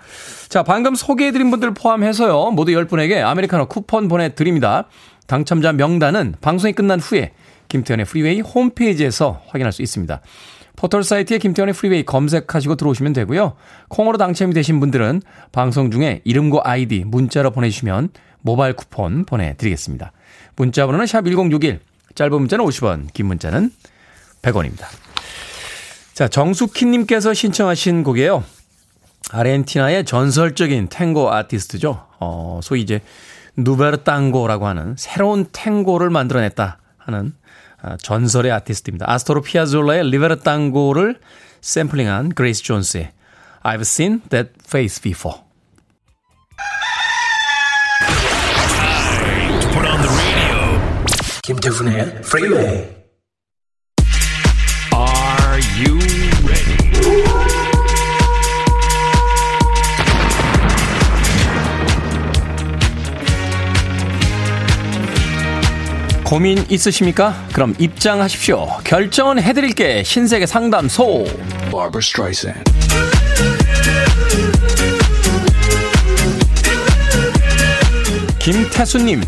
자, 0.48 0.62
방금 0.62 0.94
소개해드린 0.94 1.50
분들 1.50 1.74
포함해서요, 1.74 2.50
모두 2.50 2.72
10분에게 2.72 3.22
아메리카노 3.22 3.66
쿠폰 3.66 4.08
보내드립니다. 4.08 4.88
당첨자 5.26 5.72
명단은 5.72 6.34
방송이 6.40 6.72
끝난 6.72 6.98
후에 6.98 7.32
김태훈의 7.68 8.06
프리웨이 8.06 8.40
홈페이지에서 8.40 9.42
확인할 9.48 9.72
수 9.72 9.82
있습니다. 9.82 10.20
포털 10.74 11.04
사이트에 11.04 11.38
김태훈의 11.38 11.74
프리웨이 11.74 12.04
검색하시고 12.04 12.76
들어오시면 12.76 13.12
되고요. 13.12 13.54
콩으로 13.88 14.18
당첨이 14.18 14.52
되신 14.54 14.80
분들은 14.80 15.22
방송 15.52 15.90
중에 15.90 16.22
이름과 16.24 16.62
아이디 16.64 17.04
문자로 17.06 17.50
보내주시면 17.50 18.10
모바일 18.40 18.74
쿠폰 18.74 19.24
보내드리겠습니다. 19.24 20.12
문자 20.56 20.86
번호는 20.86 21.06
샵 21.06 21.24
1061, 21.24 21.80
짧은 22.14 22.32
문자는 22.32 22.64
50원, 22.64 23.12
긴 23.12 23.26
문자는 23.26 23.70
100원입니다. 24.42 24.86
자, 26.14 26.28
정숙희님께서 26.28 27.34
신청하신 27.34 28.04
곡이에요. 28.04 28.44
아르헨티나의 29.30 30.04
전설적인 30.04 30.88
탱고 30.88 31.32
아티스트죠. 31.32 32.06
어, 32.20 32.60
소위 32.62 32.82
이제 32.82 33.00
Nuevo 33.56 33.98
Tango라고 33.98 34.66
하는 34.66 34.94
새로운 34.98 35.46
탱고를 35.52 36.10
만들어냈다 36.10 36.78
하는 36.98 37.34
아, 37.80 37.96
전설의 37.96 38.52
아티스트입니다. 38.52 39.10
아스토르 39.10 39.42
피아졸라의 39.42 40.10
Libertango를 40.10 41.18
샘플링한 41.60 42.30
그레이스 42.30 42.62
존스의 42.62 43.12
I've 43.62 43.82
seen 43.82 44.20
that 44.30 44.50
face 44.66 45.00
before. 45.02 45.40
김태훈의 51.42 52.22
프리웨이 52.22 52.86
Are 54.94 55.60
you 55.76 55.98
ready? 56.46 56.92
고민 66.24 66.64
있으십니까? 66.70 67.34
그럼 67.52 67.74
입장하십시오. 67.76 68.78
결정은 68.84 69.42
해드릴게. 69.42 70.04
신세계 70.04 70.46
상담소. 70.46 71.24
Barbara 71.72 71.98
Streisand. 71.98 72.70
김태수님, 78.38 79.22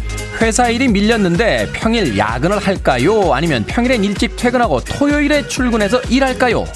회사 0.44 0.68
일이 0.68 0.88
밀렸는데 0.88 1.70
평일 1.72 2.18
야근을 2.18 2.59
할까요? 2.59 3.33
아니면 3.33 3.64
평일엔 3.64 4.04
일찍 4.04 4.37
퇴근하고 4.37 4.78
토요일에 4.85 5.48
출근해서 5.48 6.02
일할까요? 6.02 6.66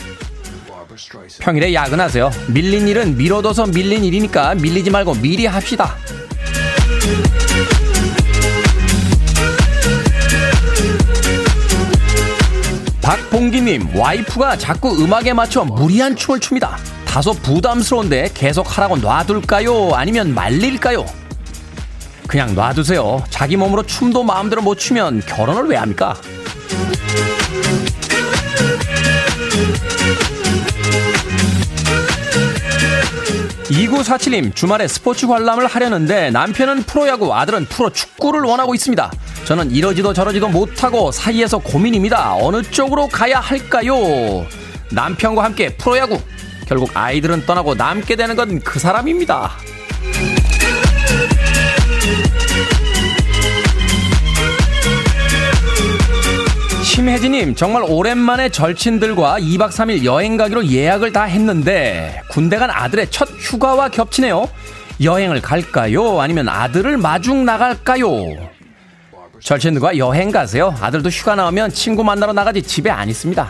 평일에 1.38 1.74
야근하세요. 1.74 2.31
밀린 2.46 2.88
일은 2.88 3.18
미뤄둬서 3.18 3.66
밀린 3.66 4.07
일이니까 4.07 4.54
밀리지 4.54 4.90
말고 4.90 5.16
미리 5.16 5.44
합시다. 5.44 5.94
박봉기님, 13.02 13.94
와이프가 13.94 14.57
자꾸 14.57 14.98
음악에 14.98 15.35
맞춰 15.35 15.64
무리한 15.64 16.16
춤을 16.16 16.40
춥니다. 16.40 16.78
다소 17.04 17.35
부담스러운데 17.35 18.31
계속 18.33 18.78
하라고 18.78 18.96
놔둘까요? 18.96 19.90
아니면 19.92 20.35
말릴까요? 20.35 21.04
그냥 22.29 22.55
놔두세요. 22.55 23.25
자기 23.31 23.57
몸으로 23.57 23.83
춤도 23.83 24.23
마음대로 24.23 24.62
못 24.62 24.77
추면 24.79 25.21
결혼을 25.27 25.64
왜 25.64 25.77
합니까? 25.77 26.14
2947님, 33.71 34.55
주말에 34.55 34.88
스포츠 34.88 35.27
관람을 35.27 35.67
하려는데 35.67 36.31
남편은 36.31 36.85
프로야구, 36.85 37.35
아들은 37.35 37.67
프로 37.67 37.91
축구를 37.91 38.41
원하고 38.43 38.75
있습니다. 38.75 39.11
저는 39.45 39.71
이러지도 39.73 40.12
저러지도 40.12 40.49
못하고 40.49 41.12
사이에서 41.12 41.59
고민입니다. 41.59 42.35
어느 42.37 42.62
쪽으로 42.62 43.09
가야 43.09 43.41
할까요? 43.41 44.47
남편과 44.91 45.45
함께 45.45 45.77
프로야구. 45.77 46.19
결국 46.67 46.91
아이들은 46.95 47.47
떠나고 47.47 47.75
남게 47.75 48.17
되는 48.17 48.37
건 48.37 48.61
그 48.62 48.79
사람입니다. 48.79 49.53
심혜진님, 56.99 57.55
정말 57.55 57.85
오랜만에 57.87 58.49
절친들과 58.49 59.39
2박 59.39 59.69
3일 59.69 60.05
여행 60.05 60.37
가기로 60.37 60.67
예약을 60.67 61.13
다 61.13 61.23
했는데, 61.23 62.23
군대 62.29 62.57
간 62.57 62.71
아들의 62.71 63.13
첫 63.13 63.29
휴가와 63.39 63.89
겹치네요. 63.89 64.49
여행을 65.01 65.41
갈까요? 65.41 66.21
아니면 66.21 66.49
아들을 66.49 66.97
마중 66.97 67.45
나갈까요? 67.45 68.11
절친들과 69.41 69.97
여행 69.97 70.33
가세요. 70.33 70.75
아들도 70.81 71.09
휴가 71.09 71.37
나오면 71.37 71.71
친구 71.71 72.03
만나러 72.03 72.33
나가지 72.33 72.63
집에 72.63 72.91
안 72.91 73.09
있습니다. 73.09 73.49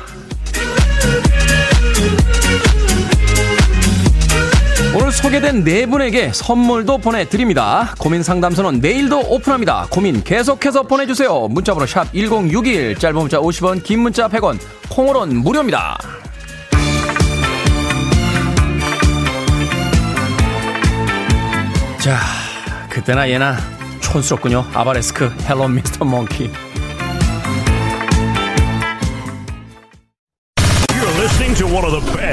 오늘 5.09 5.17
소개된 5.17 5.65
네 5.65 5.87
분에게 5.87 6.35
선물도 6.35 6.99
보내드립니다. 6.99 7.95
고민 7.99 8.23
상담소는 8.23 8.81
내일도 8.81 9.21
오픈합니다. 9.21 9.87
고민 9.91 10.23
계속해서 10.23 10.83
보내주세요. 10.83 11.49
문자번호 11.49 11.87
샵 11.87 12.13
1061, 12.13 12.95
짧은 12.99 13.19
문자 13.19 13.39
50원, 13.39 13.83
긴 13.83 14.01
문자 14.01 14.29
100원, 14.29 14.59
콩으로는 14.91 15.37
무료입니다. 15.37 15.97
자, 21.99 22.19
그때나 22.91 23.31
얘나 23.31 23.57
촌스럽군요. 24.01 24.67
Arabesque, 24.75 25.35
Hello 25.49 25.69
Mr. 25.69 26.05
Monkey. 26.05 26.68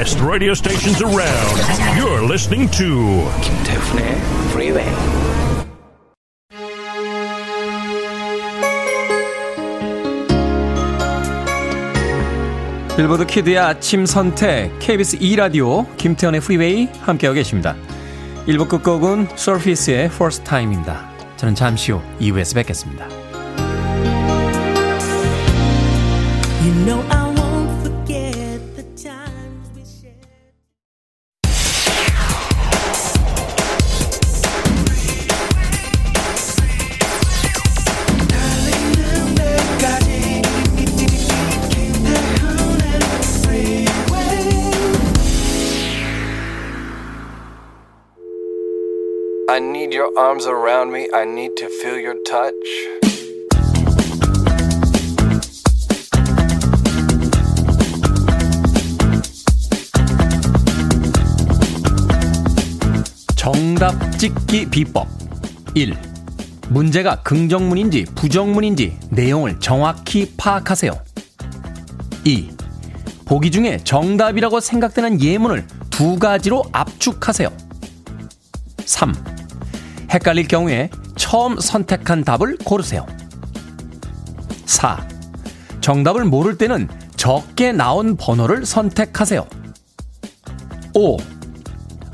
Best 0.06 0.20
radio 0.20 0.54
stations 0.54 1.02
around. 1.02 1.58
You're 1.98 2.22
listening 2.22 2.70
to 2.78 3.28
김태훈의 3.42 4.16
프리웨이 4.52 4.86
빌보드 12.96 13.26
키드의 13.26 13.58
아침 13.58 14.06
선택 14.06 14.78
KBS 14.78 15.18
2라디오 15.18 15.84
김태훈의 15.96 16.40
프리웨이 16.40 16.88
함께하고 17.00 17.34
계십니다. 17.34 17.74
1부 18.46 18.68
끝곡은 18.68 19.30
서피스의 19.34 20.04
First 20.04 20.44
Time입니다. 20.44 21.10
저는 21.36 21.56
잠시 21.56 21.90
후 21.90 22.00
2부에서 22.20 22.54
뵙겠습니다. 22.54 23.15
Need 49.86 49.94
your 49.94 50.10
arms 50.18 50.46
around 50.46 50.90
me. 50.92 51.08
I 51.14 51.24
need 51.24 51.54
to 51.56 51.68
feel 51.68 51.98
your 52.00 52.16
touch. 52.24 52.54
정답 63.36 63.94
찍기 64.18 64.70
비법 64.70 65.06
1. 65.74 65.94
문제가 66.70 67.22
긍정문인지 67.22 68.06
부정문인지 68.16 68.98
내용을 69.10 69.60
정확히 69.60 70.32
파악하세요. 70.36 70.92
2. 72.24 72.50
보기 73.26 73.52
중에 73.52 73.78
정답이라고 73.84 74.58
생각되는 74.58 75.20
예문을 75.20 75.66
두 75.90 76.18
가지로 76.18 76.64
압축하세요. 76.72 77.50
3. 78.84 79.35
헷갈릴 80.10 80.48
경우에 80.48 80.90
처음 81.16 81.58
선택한 81.58 82.24
답을 82.24 82.58
고르세요. 82.64 83.06
4. 84.64 85.06
정답을 85.80 86.24
모를 86.24 86.58
때는 86.58 86.88
적게 87.16 87.72
나온 87.72 88.16
번호를 88.16 88.66
선택하세요. 88.66 89.46
5. 90.94 91.16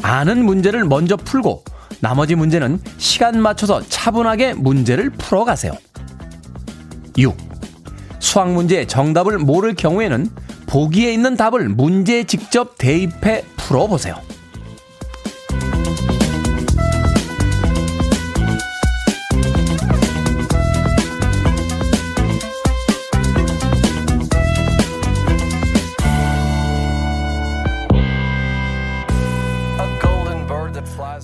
아는 0.02 0.44
문제를 0.44 0.84
먼저 0.84 1.16
풀고 1.16 1.64
나머지 2.00 2.34
문제는 2.34 2.80
시간 2.98 3.40
맞춰서 3.40 3.80
차분하게 3.88 4.54
문제를 4.54 5.10
풀어가세요. 5.10 5.72
6. 7.16 7.36
수학 8.18 8.52
문제의 8.52 8.88
정답을 8.88 9.38
모를 9.38 9.74
경우에는 9.74 10.28
보기에 10.66 11.12
있는 11.12 11.36
답을 11.36 11.68
문제에 11.68 12.24
직접 12.24 12.76
대입해 12.78 13.44
풀어보세요. 13.56 14.16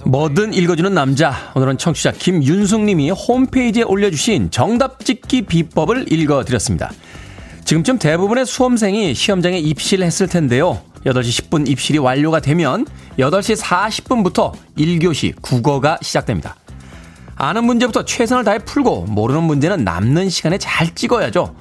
뭐든 0.09 0.55
읽어주는 0.55 0.94
남자. 0.94 1.53
오늘은 1.55 1.77
청취자 1.77 2.12
김윤숙 2.12 2.81
님이 2.81 3.11
홈페이지에 3.11 3.83
올려주신 3.83 4.51
정답 4.51 5.05
찍기 5.05 5.42
비법을 5.42 6.11
읽어드렸습니다. 6.11 6.90
지금쯤 7.66 7.99
대부분의 7.99 8.47
수험생이 8.47 9.12
시험장에 9.12 9.59
입시를 9.59 10.07
했을 10.07 10.27
텐데요. 10.27 10.81
8시 11.05 11.51
10분 11.51 11.68
입실이 11.68 11.99
완료가 11.99 12.40
되면 12.40 12.87
8시 13.18 13.61
40분부터 13.61 14.53
1교시 14.79 15.35
국어가 15.42 15.99
시작됩니다. 16.01 16.57
아는 17.37 17.64
문제부터 17.64 18.07
최선을 18.07 18.44
다해 18.44 18.61
풀고 18.61 19.03
모르는 19.11 19.42
문제는 19.42 19.85
남는 19.85 20.31
시간에 20.31 20.57
잘 20.57 20.94
찍어야죠. 20.94 21.55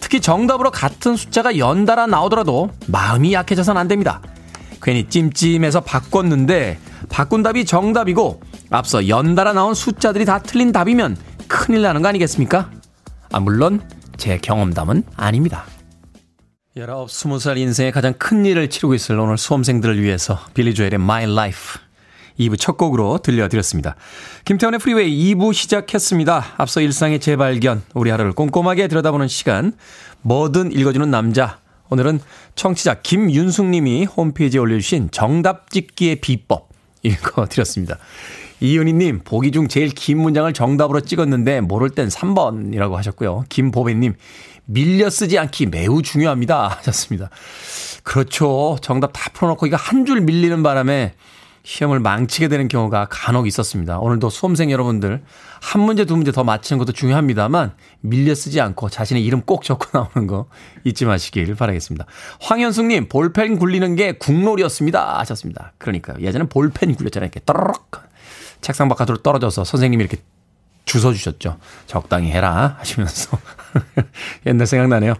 특히 0.00 0.20
정답으로 0.20 0.72
같은 0.72 1.14
숫자가 1.14 1.56
연달아 1.56 2.08
나오더라도 2.08 2.68
마음이 2.88 3.32
약해져선 3.32 3.76
안 3.76 3.86
됩니다. 3.86 4.20
괜히 4.82 5.08
찜찜해서 5.08 5.82
바꿨는데 5.82 6.78
바꾼 7.16 7.42
답이 7.42 7.64
정답이고 7.64 8.42
앞서 8.68 9.08
연달아 9.08 9.54
나온 9.54 9.72
숫자들이 9.72 10.26
다 10.26 10.38
틀린 10.38 10.70
답이면 10.70 11.16
큰일 11.48 11.80
나는 11.80 12.02
거 12.02 12.08
아니겠습니까? 12.08 12.70
아, 13.32 13.40
물론 13.40 13.80
제 14.18 14.36
경험담은 14.36 15.02
아닙니다. 15.16 15.64
19, 16.76 17.06
20살 17.06 17.56
인생의 17.56 17.92
가장 17.92 18.12
큰 18.18 18.44
일을 18.44 18.68
치르고 18.68 18.92
있을 18.92 19.18
오늘 19.18 19.38
수험생들을 19.38 20.02
위해서 20.02 20.38
빌리 20.52 20.74
조엘의 20.74 20.96
My 20.96 21.24
Life 21.24 21.80
2부 22.38 22.60
첫 22.60 22.76
곡으로 22.76 23.16
들려드렸습니다. 23.22 23.96
김태훈의 24.44 24.78
프리웨이 24.78 25.34
2부 25.34 25.54
시작했습니다. 25.54 26.44
앞서 26.58 26.82
일상의 26.82 27.18
재발견, 27.18 27.82
우리 27.94 28.10
하루를 28.10 28.32
꼼꼼하게 28.32 28.88
들여다보는 28.88 29.28
시간, 29.28 29.72
뭐든 30.20 30.70
읽어주는 30.70 31.10
남자. 31.10 31.60
오늘은 31.88 32.20
청취자 32.56 33.00
김윤숙 33.00 33.64
님이 33.68 34.04
홈페이지에 34.04 34.60
올려주신 34.60 35.12
정답 35.12 35.70
찍기의 35.70 36.16
비법 36.16 36.65
읽어드렸습니다. 37.06 37.98
이은희님, 38.60 39.20
보기 39.24 39.50
중 39.50 39.68
제일 39.68 39.90
긴 39.90 40.18
문장을 40.18 40.50
정답으로 40.52 41.00
찍었는데 41.00 41.60
모를 41.60 41.90
땐 41.90 42.08
3번이라고 42.08 42.92
하셨고요. 42.94 43.44
김보배님, 43.48 44.14
밀려 44.64 45.10
쓰지 45.10 45.38
않기 45.38 45.66
매우 45.66 46.02
중요합니다. 46.02 46.68
하셨습니다. 46.78 47.30
그렇죠. 48.02 48.78
정답 48.80 49.10
다 49.12 49.30
풀어놓고 49.32 49.66
이거 49.66 49.76
한 49.76 50.06
줄 50.06 50.20
밀리는 50.20 50.62
바람에 50.62 51.14
시험을 51.66 51.98
망치게 51.98 52.46
되는 52.46 52.68
경우가 52.68 53.08
간혹 53.10 53.48
있었습니다. 53.48 53.98
오늘도 53.98 54.30
수험생 54.30 54.70
여러분들 54.70 55.24
한 55.60 55.80
문제 55.80 56.04
두 56.04 56.14
문제 56.14 56.30
더 56.30 56.44
맞히는 56.44 56.78
것도 56.78 56.92
중요합니다만 56.92 57.74
밀려 58.02 58.36
쓰지 58.36 58.60
않고 58.60 58.88
자신의 58.88 59.24
이름 59.24 59.42
꼭 59.42 59.64
적고 59.64 59.86
나오는 59.92 60.28
거 60.28 60.46
잊지 60.84 61.06
마시길 61.06 61.56
바라겠습니다. 61.56 62.06
황현숙님 62.40 63.08
볼펜 63.08 63.58
굴리는 63.58 63.96
게 63.96 64.12
국놀이였습니다 64.12 65.18
하셨습니다. 65.18 65.72
그러니까요. 65.78 66.18
예전에 66.20 66.46
볼펜 66.48 66.94
굴렸잖아요. 66.94 67.26
이렇게 67.26 67.40
떠르륵 67.44 67.90
책상 68.60 68.88
바깥으로 68.88 69.18
떨어져서 69.18 69.64
선생님이 69.64 70.04
이렇게 70.04 70.22
주워 70.84 71.12
주셨죠. 71.12 71.58
적당히 71.88 72.30
해라 72.30 72.76
하시면서 72.78 73.36
옛날 74.46 74.68
생각나네요. 74.68 75.14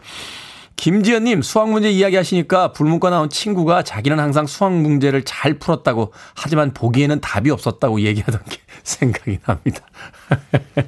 김지연님 0.76 1.42
수학 1.42 1.70
문제 1.70 1.90
이야기 1.90 2.16
하시니까 2.16 2.72
불문과 2.72 3.10
나온 3.10 3.30
친구가 3.30 3.82
자기는 3.82 4.18
항상 4.18 4.46
수학 4.46 4.74
문제를 4.74 5.24
잘 5.24 5.54
풀었다고 5.58 6.12
하지만 6.34 6.74
보기에는 6.74 7.20
답이 7.20 7.50
없었다고 7.50 8.02
얘기하던 8.02 8.40
게 8.48 8.58
생각이 8.84 9.38
납니다. 9.44 9.80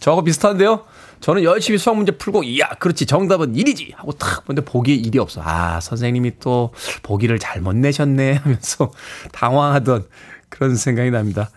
저거 0.00 0.22
비슷한데요? 0.22 0.84
저는 1.20 1.44
열심히 1.44 1.78
수학 1.78 1.94
문제 1.94 2.10
풀고, 2.10 2.42
이야, 2.42 2.68
그렇지, 2.80 3.06
정답은 3.06 3.54
1이지! 3.54 3.94
하고 3.94 4.10
탁 4.10 4.44
보는데 4.44 4.68
보기에 4.68 4.96
1이 4.96 5.18
없어. 5.18 5.40
아, 5.44 5.78
선생님이 5.80 6.40
또 6.40 6.72
보기를 7.04 7.38
잘못 7.38 7.76
내셨네 7.76 8.32
하면서 8.42 8.90
당황하던 9.30 10.04
그런 10.48 10.74
생각이 10.74 11.12
납니다. 11.12 11.48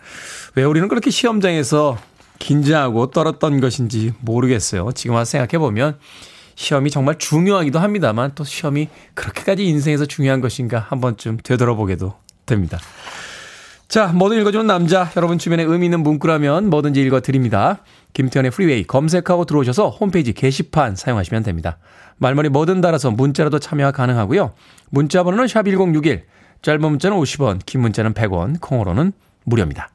왜 0.54 0.62
우리는 0.62 0.86
그렇게 0.86 1.10
시험장에서 1.10 1.98
긴장하고 2.38 3.10
떨었던 3.10 3.60
것인지 3.60 4.14
모르겠어요. 4.20 4.92
지금 4.94 5.16
와서 5.16 5.32
생각해 5.32 5.58
보면 5.58 5.98
시험이 6.56 6.90
정말 6.90 7.16
중요하기도 7.18 7.78
합니다만 7.78 8.32
또 8.34 8.42
시험이 8.42 8.88
그렇게까지 9.14 9.64
인생에서 9.64 10.06
중요한 10.06 10.40
것인가 10.40 10.80
한 10.80 11.00
번쯤 11.00 11.38
되돌아보게도 11.44 12.14
됩니다. 12.46 12.78
자, 13.88 14.08
뭐든 14.08 14.40
읽어주는 14.40 14.66
남자. 14.66 15.12
여러분 15.16 15.38
주변에 15.38 15.62
의미 15.62 15.86
있는 15.86 16.00
문구라면 16.02 16.70
뭐든지 16.70 17.00
읽어드립니다. 17.02 17.84
김태훈의 18.14 18.50
프리웨이 18.50 18.84
검색하고 18.84 19.44
들어오셔서 19.44 19.90
홈페이지 19.90 20.32
게시판 20.32 20.96
사용하시면 20.96 21.44
됩니다. 21.44 21.78
말머리 22.16 22.48
뭐든 22.48 22.80
달아서 22.80 23.12
문자라도 23.12 23.58
참여가 23.58 23.92
가능하고요. 23.92 24.54
문자 24.90 25.22
번호는 25.22 25.44
샵1061, 25.46 26.22
짧은 26.62 26.80
문자는 26.80 27.16
50원, 27.16 27.60
긴 27.64 27.82
문자는 27.82 28.14
100원, 28.14 28.60
콩으로는 28.60 29.12
무료입니다. 29.44 29.90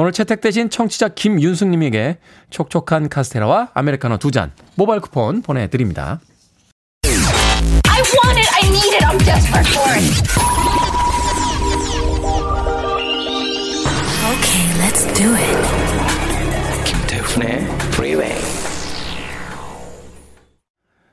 오늘 0.00 0.12
채택되신 0.12 0.70
청취자 0.70 1.08
김윤숙님에게 1.08 2.18
촉촉한 2.50 3.08
카스테라와 3.08 3.70
아메리카노 3.74 4.18
두 4.18 4.30
잔 4.30 4.52
모바일 4.76 5.00
쿠폰 5.00 5.42
보내드립니다. 5.42 6.20
I 7.04 8.02
want 8.14 8.38
it. 8.38 8.48
I 8.54 8.68
need 8.68 8.94
it. 8.94 9.04
I'm 9.04 9.18
desperate 9.18 9.68
for 9.74 9.90
it. 9.96 10.06
Okay, 14.30 14.64
let's 14.78 15.02
do 15.14 15.34
it. 15.34 15.58
김태훈의 16.84 17.64
Freeway. 17.90 18.38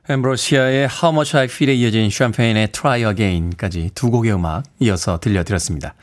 엠브로시아의 0.08 0.88
How 1.02 1.12
Much 1.12 1.36
I 1.36 1.46
Feel에 1.46 1.74
이어진 1.74 2.12
샴페인의 2.12 2.72
Try 2.72 3.04
Again까지 3.10 3.90
두 3.96 4.12
곡의 4.12 4.32
음악 4.34 4.64
이어서 4.80 5.20
들려드렸습니다. 5.20 5.96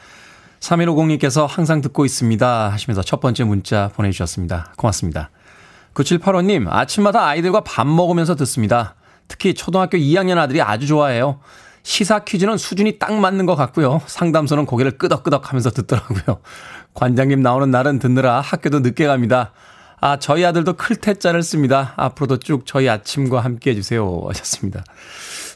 3150님께서 0.63 1.47
항상 1.47 1.81
듣고 1.81 2.05
있습니다 2.05 2.69
하시면서 2.71 3.03
첫 3.03 3.21
번째 3.21 3.45
문자 3.45 3.91
보내주셨습니다. 3.95 4.73
고맙습니다. 4.77 5.31
9785님, 5.95 6.67
아침마다 6.71 7.27
아이들과 7.27 7.61
밥 7.63 7.87
먹으면서 7.87 8.37
듣습니다. 8.37 8.95
특히 9.29 9.55
초등학교 9.55 9.99
2학년 9.99 10.39
아들이 10.39 10.63
아주 10.63 10.87
좋아해요. 10.87 11.41
시사 11.83 12.21
퀴즈는 12.21 12.57
수준이 12.57 12.99
딱 12.99 13.13
맞는 13.13 13.45
것 13.45 13.57
같고요. 13.57 14.01
상담소는 14.07 14.67
고개를 14.67 14.99
끄덕끄덕 14.99 15.51
하면서 15.51 15.71
듣더라고요. 15.71 16.41
관장님 16.95 17.43
나오는 17.43 17.71
날은 17.71 17.99
듣느라 17.99 18.41
학교도 18.41 18.81
늦게 18.81 19.07
갑니다. 19.07 19.53
아, 20.01 20.19
저희 20.19 20.45
아들도 20.45 20.75
클테자를 20.75 21.43
씁니다. 21.43 21.93
앞으로도 21.97 22.39
쭉 22.39 22.67
저희 22.67 22.89
아침과 22.89 23.41
함께 23.41 23.71
해주세요. 23.71 24.23
하셨습니다. 24.29 24.85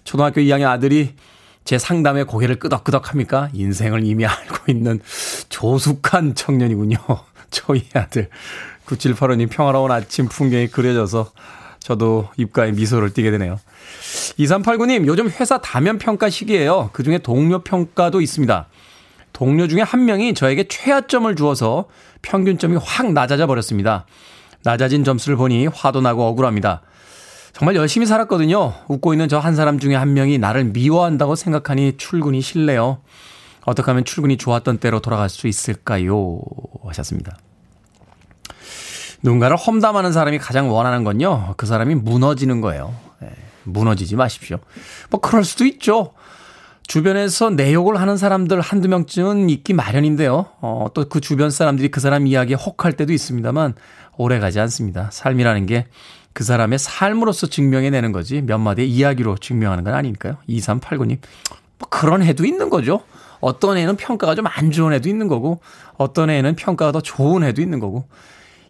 초등학교 0.05 0.40
2학년 0.40 0.66
아들이 0.66 1.14
제 1.67 1.79
상담에 1.79 2.23
고개를 2.23 2.61
끄덕끄덕 2.61 3.11
합니까? 3.11 3.51
인생을 3.53 4.05
이미 4.05 4.25
알고 4.25 4.71
있는 4.71 5.01
조숙한 5.49 6.37
청년이군요. 6.37 6.97
저희 7.51 7.85
아들. 7.93 8.29
9785님 8.87 9.51
평화로운 9.51 9.91
아침 9.91 10.29
풍경이 10.29 10.69
그려져서 10.69 11.33
저도 11.81 12.29
입가에 12.37 12.71
미소를 12.71 13.13
띠게 13.13 13.33
되네요. 13.33 13.59
2389님, 14.39 15.07
요즘 15.07 15.29
회사 15.29 15.59
다면 15.59 15.99
평가 15.99 16.31
시기예요. 16.31 16.91
그 16.93 17.03
중에 17.03 17.19
동료 17.19 17.59
평가도 17.59 18.21
있습니다. 18.21 18.69
동료 19.33 19.67
중에 19.67 19.83
한 19.83 20.05
명이 20.05 20.35
저에게 20.35 20.69
최하점을 20.69 21.35
주어서 21.35 21.87
평균점이 22.23 22.79
확 22.81 23.13
낮아져 23.13 23.49
버렸습니다. 23.49 24.07
낮아진 24.63 25.03
점수를 25.03 25.37
보니 25.37 25.67
화도 25.67 26.01
나고 26.01 26.27
억울합니다. 26.27 26.83
정말 27.57 27.75
열심히 27.75 28.05
살았거든요. 28.07 28.75
웃고 28.87 29.14
있는 29.14 29.29
저 29.29 29.40
한 29.40 29.55
사람 29.55 29.79
중에 29.79 29.95
한 29.95 30.12
명이 30.12 30.37
나를 30.37 30.64
미워한다고 30.64 31.37
생각하니 31.37 31.97
출근이 31.97 32.42
싫네요. 32.42 32.99
어떻게 33.64 33.90
하면 33.90 34.05
출근이 34.05 34.37
좋았던 34.37 34.77
때로 34.77 35.01
돌아갈 35.01 35.31
수 35.31 35.49
있을까요? 35.49 36.38
하셨습니다. 36.85 37.38
누군가를 39.23 39.57
험담하는 39.57 40.12
사람이 40.12 40.38
가장 40.38 40.71
원하는 40.71 41.03
건요. 41.03 41.55
그 41.57 41.64
사람이 41.64 41.95
무너지는 41.95 42.61
거예요. 42.61 42.95
예, 43.23 43.31
무너지지 43.64 44.16
마십시오. 44.16 44.59
뭐 45.09 45.21
그럴 45.21 45.42
수도 45.42 45.64
있죠. 45.64 46.12
주변에서 46.87 47.49
내 47.51 47.73
욕을 47.73 47.99
하는 47.99 48.19
사람들 48.19 48.61
한두 48.61 48.88
명쯤은 48.88 49.49
있기 49.49 49.73
마련인데요. 49.73 50.47
어, 50.61 50.88
또 50.92 51.09
그 51.09 51.21
주변 51.23 51.51
사람들이 51.51 51.88
그 51.88 52.01
사람 52.01 52.27
이야기에 52.27 52.57
혹할 52.57 52.92
때도 52.92 53.14
있습니다만 53.14 53.75
오래 54.19 54.38
가지 54.38 54.61
않습니다. 54.61 55.09
삶이라는 55.11 55.64
게 55.66 55.87
그 56.37 56.44
사람의 56.44 56.79
삶으로서 56.79 57.46
증명해내는 57.46 58.12
거지 58.12 58.42
몇 58.42 58.59
마디의 58.59 58.90
이야기로 58.90 59.38
증명하는 59.38 59.85
건 59.85 59.94
아니니까요. 59.94 60.37
2389님. 60.51 61.18
뭐 61.79 61.88
그런 61.88 62.22
해도 62.22 62.44
있는 62.44 62.68
거죠. 62.68 63.01
어떤 63.40 63.79
애는 63.79 63.96
평가가 63.96 64.35
좀 64.35 64.46
안 64.46 64.70
좋은 64.70 64.92
애도 64.92 65.09
있는 65.09 65.29
거고 65.29 65.61
어떤 65.96 66.29
애는 66.29 66.57
평가가 66.57 66.92
더 66.92 67.01
좋은 67.01 67.42
애도 67.42 67.62
있는 67.62 67.81
거고 67.81 68.07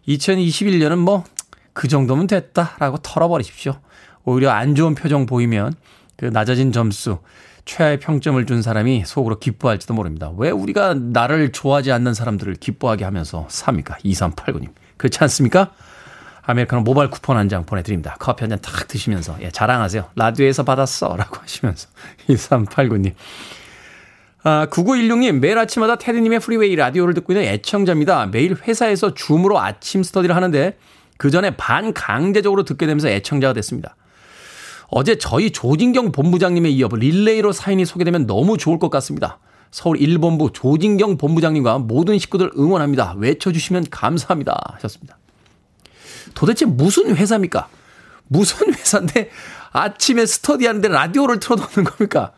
2021년은 0.07 0.97
뭐 0.99 1.25
그 1.73 1.87
정도면 1.87 2.25
됐다라고 2.25 2.97
털어버리십시오. 3.03 3.75
오히려 4.23 4.49
안 4.49 4.73
좋은 4.73 4.95
표정 4.95 5.27
보이면 5.27 5.73
그 6.15 6.25
낮아진 6.25 6.71
점수 6.71 7.19
최하의 7.65 7.99
평점을 7.99 8.43
준 8.47 8.63
사람이 8.63 9.03
속으로 9.05 9.37
기뻐할지도 9.37 9.93
모릅니다. 9.93 10.31
왜 10.37 10.49
우리가 10.49 10.95
나를 10.95 11.51
좋아하지 11.51 11.91
않는 11.91 12.15
사람들을 12.15 12.55
기뻐하게 12.55 13.03
하면서 13.03 13.45
삽니까? 13.49 13.97
2389님. 13.97 14.69
그렇지 14.97 15.19
않습니까? 15.21 15.71
아메리카노 16.47 16.81
모바일 16.83 17.09
쿠폰 17.09 17.37
한 17.37 17.49
장 17.49 17.65
보내드립니다. 17.65 18.15
커피 18.19 18.41
한 18.43 18.49
잔 18.49 18.59
탁 18.61 18.87
드시면서, 18.87 19.37
예, 19.41 19.51
자랑하세요. 19.51 20.09
라디오에서 20.15 20.63
받았어. 20.63 21.15
라고 21.17 21.37
하시면서. 21.41 21.87
2389님. 22.29 23.13
아, 24.43 24.67
9916님, 24.71 25.39
매일 25.39 25.57
아침마다 25.57 25.97
테디님의 25.97 26.39
프리웨이 26.39 26.75
라디오를 26.75 27.13
듣고 27.13 27.33
있는 27.33 27.45
애청자입니다. 27.47 28.27
매일 28.27 28.55
회사에서 28.55 29.13
줌으로 29.13 29.59
아침 29.59 30.03
스터디를 30.03 30.35
하는데, 30.35 30.77
그 31.17 31.31
전에 31.31 31.51
반강제적으로 31.57 32.63
듣게 32.63 32.85
되면서 32.85 33.09
애청자가 33.09 33.53
됐습니다. 33.53 33.95
어제 34.89 35.17
저희 35.17 35.51
조진경 35.51 36.13
본부장님에 36.13 36.69
이어 36.69 36.87
릴레이로 36.89 37.51
사연이 37.51 37.83
소개되면 37.85 38.25
너무 38.25 38.57
좋을 38.57 38.79
것 38.79 38.89
같습니다. 38.89 39.39
서울 39.69 39.97
1본부 39.97 40.53
조진경 40.53 41.17
본부장님과 41.17 41.79
모든 41.79 42.17
식구들 42.17 42.51
응원합니다. 42.57 43.15
외쳐주시면 43.17 43.87
감사합니다. 43.91 44.57
하셨습니다. 44.75 45.17
도대체 46.37 46.65
무슨 46.65 47.15
회사입니까? 47.15 47.67
무슨 48.27 48.71
회사인데 48.71 49.31
아침에 49.71 50.23
스터디 50.27 50.67
하는데 50.67 50.87
라디오를 50.87 51.39
틀어놓는 51.39 51.83
겁니까? 51.83 52.31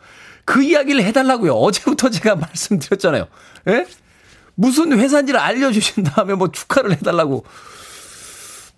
그 0.46 0.62
이야기를 0.62 1.04
해달라고요. 1.04 1.52
어제부터 1.52 2.08
제가 2.08 2.36
말씀드렸잖아요. 2.40 3.26
예? 3.68 3.86
무슨 4.54 4.98
회사인지를 4.98 5.38
알려주신 5.38 6.04
다음에 6.04 6.32
뭐 6.32 6.50
축하를 6.50 6.92
해달라고. 6.92 7.44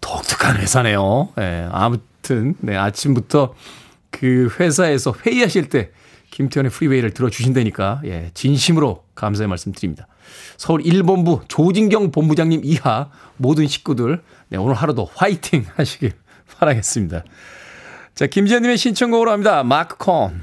독특한 0.01 0.57
회사네요. 0.57 1.29
예, 1.39 1.69
아무튼, 1.71 2.57
네, 2.59 2.77
아침부터 2.77 3.55
그 4.11 4.53
회사에서 4.59 5.15
회의하실 5.25 5.69
때 5.69 5.93
김태현의 6.33 6.73
프리웨이를 6.73 7.15
들어주신다니까, 7.15 8.03
예, 8.07 8.33
진심으로 8.35 9.05
감사의 9.15 9.47
말씀 9.47 9.71
드립니다. 9.71 10.09
서울 10.57 10.83
1본부 10.83 11.43
조진경 11.47 12.11
본부장님 12.11 12.63
이하 12.65 13.11
모든 13.37 13.69
식구들, 13.69 14.23
네, 14.53 14.59
오늘 14.59 14.75
하루도 14.75 15.09
화이팅 15.15 15.65
하시길 15.77 16.13
바라겠습니다. 16.59 17.25
자, 18.15 18.27
김지현님의 18.27 18.77
신청곡으로 18.77 19.31
합니다. 19.31 19.63
마크 19.63 19.97
콘, 19.97 20.43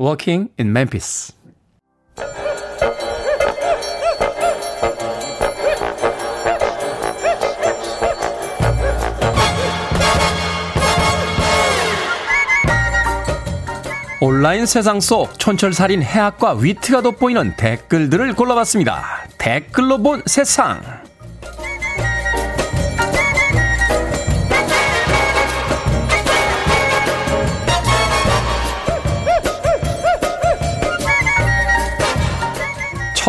Working 0.00 0.50
in 0.58 0.70
Memphis. 0.70 1.34
온라인 14.22 14.64
세상 14.64 15.00
속 15.00 15.38
촌철살인 15.38 16.02
해학과 16.02 16.54
위트가 16.54 17.02
돋보이는 17.02 17.56
댓글들을 17.56 18.34
골라봤습니다. 18.34 19.26
댓글로 19.36 19.98
본 19.98 20.22
세상. 20.24 20.80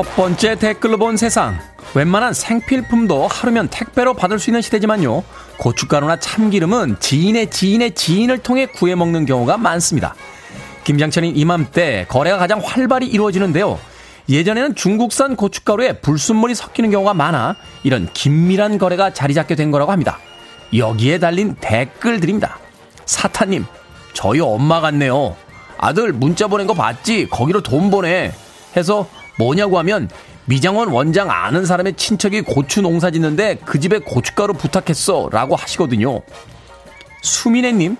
첫 0.01 0.15
번째 0.15 0.55
댓글로 0.55 0.97
본 0.97 1.15
세상. 1.15 1.59
웬만한 1.93 2.33
생필품도 2.33 3.27
하루면 3.27 3.67
택배로 3.67 4.15
받을 4.15 4.39
수 4.39 4.49
있는 4.49 4.59
시대지만요. 4.59 5.23
고춧가루나 5.59 6.15
참기름은 6.15 6.95
지인의 6.99 7.51
지인의 7.51 7.93
지인을 7.93 8.39
통해 8.39 8.65
구해 8.65 8.95
먹는 8.95 9.27
경우가 9.27 9.57
많습니다. 9.57 10.15
김장철인 10.85 11.35
이맘때 11.35 12.07
거래가 12.09 12.39
가장 12.39 12.61
활발히 12.63 13.05
이루어지는데요. 13.05 13.77
예전에는 14.27 14.73
중국산 14.73 15.35
고춧가루에 15.35 15.99
불순물이 15.99 16.55
섞이는 16.55 16.89
경우가 16.89 17.13
많아 17.13 17.55
이런 17.83 18.09
긴밀한 18.11 18.79
거래가 18.79 19.13
자리 19.13 19.35
잡게 19.35 19.53
된 19.53 19.69
거라고 19.69 19.91
합니다. 19.91 20.17
여기에 20.75 21.19
달린 21.19 21.53
댓글들입니다. 21.61 22.57
사타님, 23.05 23.65
저희 24.13 24.39
엄마 24.39 24.81
같네요. 24.81 25.35
아들 25.77 26.11
문자 26.11 26.47
보낸 26.47 26.65
거 26.65 26.73
봤지? 26.73 27.27
거기로 27.29 27.61
돈 27.61 27.91
보내. 27.91 28.33
해서 28.75 29.07
뭐냐고 29.41 29.80
하면 29.80 30.08
미장원 30.45 30.89
원장 30.89 31.32
아는 31.32 31.65
사람의 31.65 31.93
친척이 31.93 32.41
고추 32.41 32.82
농사 32.82 33.10
짓는데 33.10 33.58
그 33.65 33.80
집에 33.80 33.97
고춧가루 33.97 34.54
부탁했어. 34.54 35.30
라고 35.32 35.56
하시거든요. 35.56 36.21
수민혜님, 37.23 37.97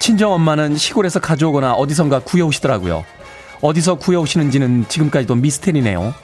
친정엄마는 0.00 0.76
시골에서 0.76 1.20
가져오거나 1.20 1.74
어디선가 1.74 2.20
구해오시더라고요. 2.20 3.04
어디서 3.60 3.96
구해오시는지는 3.96 4.86
지금까지도 4.88 5.36
미스테리네요. 5.36 6.14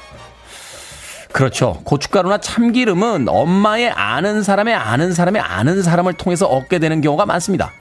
그렇죠. 1.33 1.81
고춧가루나 1.85 2.39
참기름은 2.39 3.27
엄마의 3.29 3.91
아는 3.91 4.43
사람의 4.43 4.75
아는 4.75 5.15
사람의 5.15 5.41
아는 5.41 5.83
사람을 5.83 6.15
통해서 6.15 6.47
얻게 6.47 6.79
되는 6.79 7.01
경우가 7.01 7.27
많습니다. 7.27 7.73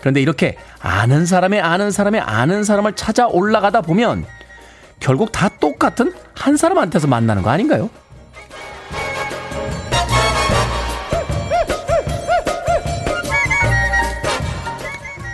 그런데 0.00 0.20
이렇게 0.20 0.56
아는 0.80 1.26
사람의 1.26 1.60
아는 1.60 1.90
사람의 1.90 2.20
아는 2.20 2.64
사람을 2.64 2.94
찾아 2.94 3.26
올라가다 3.28 3.80
보면 3.80 4.26
결국 5.02 5.32
다 5.32 5.48
똑같은 5.48 6.12
한 6.34 6.56
사람한테서 6.56 7.08
만나는 7.08 7.42
거 7.42 7.50
아닌가요? 7.50 7.90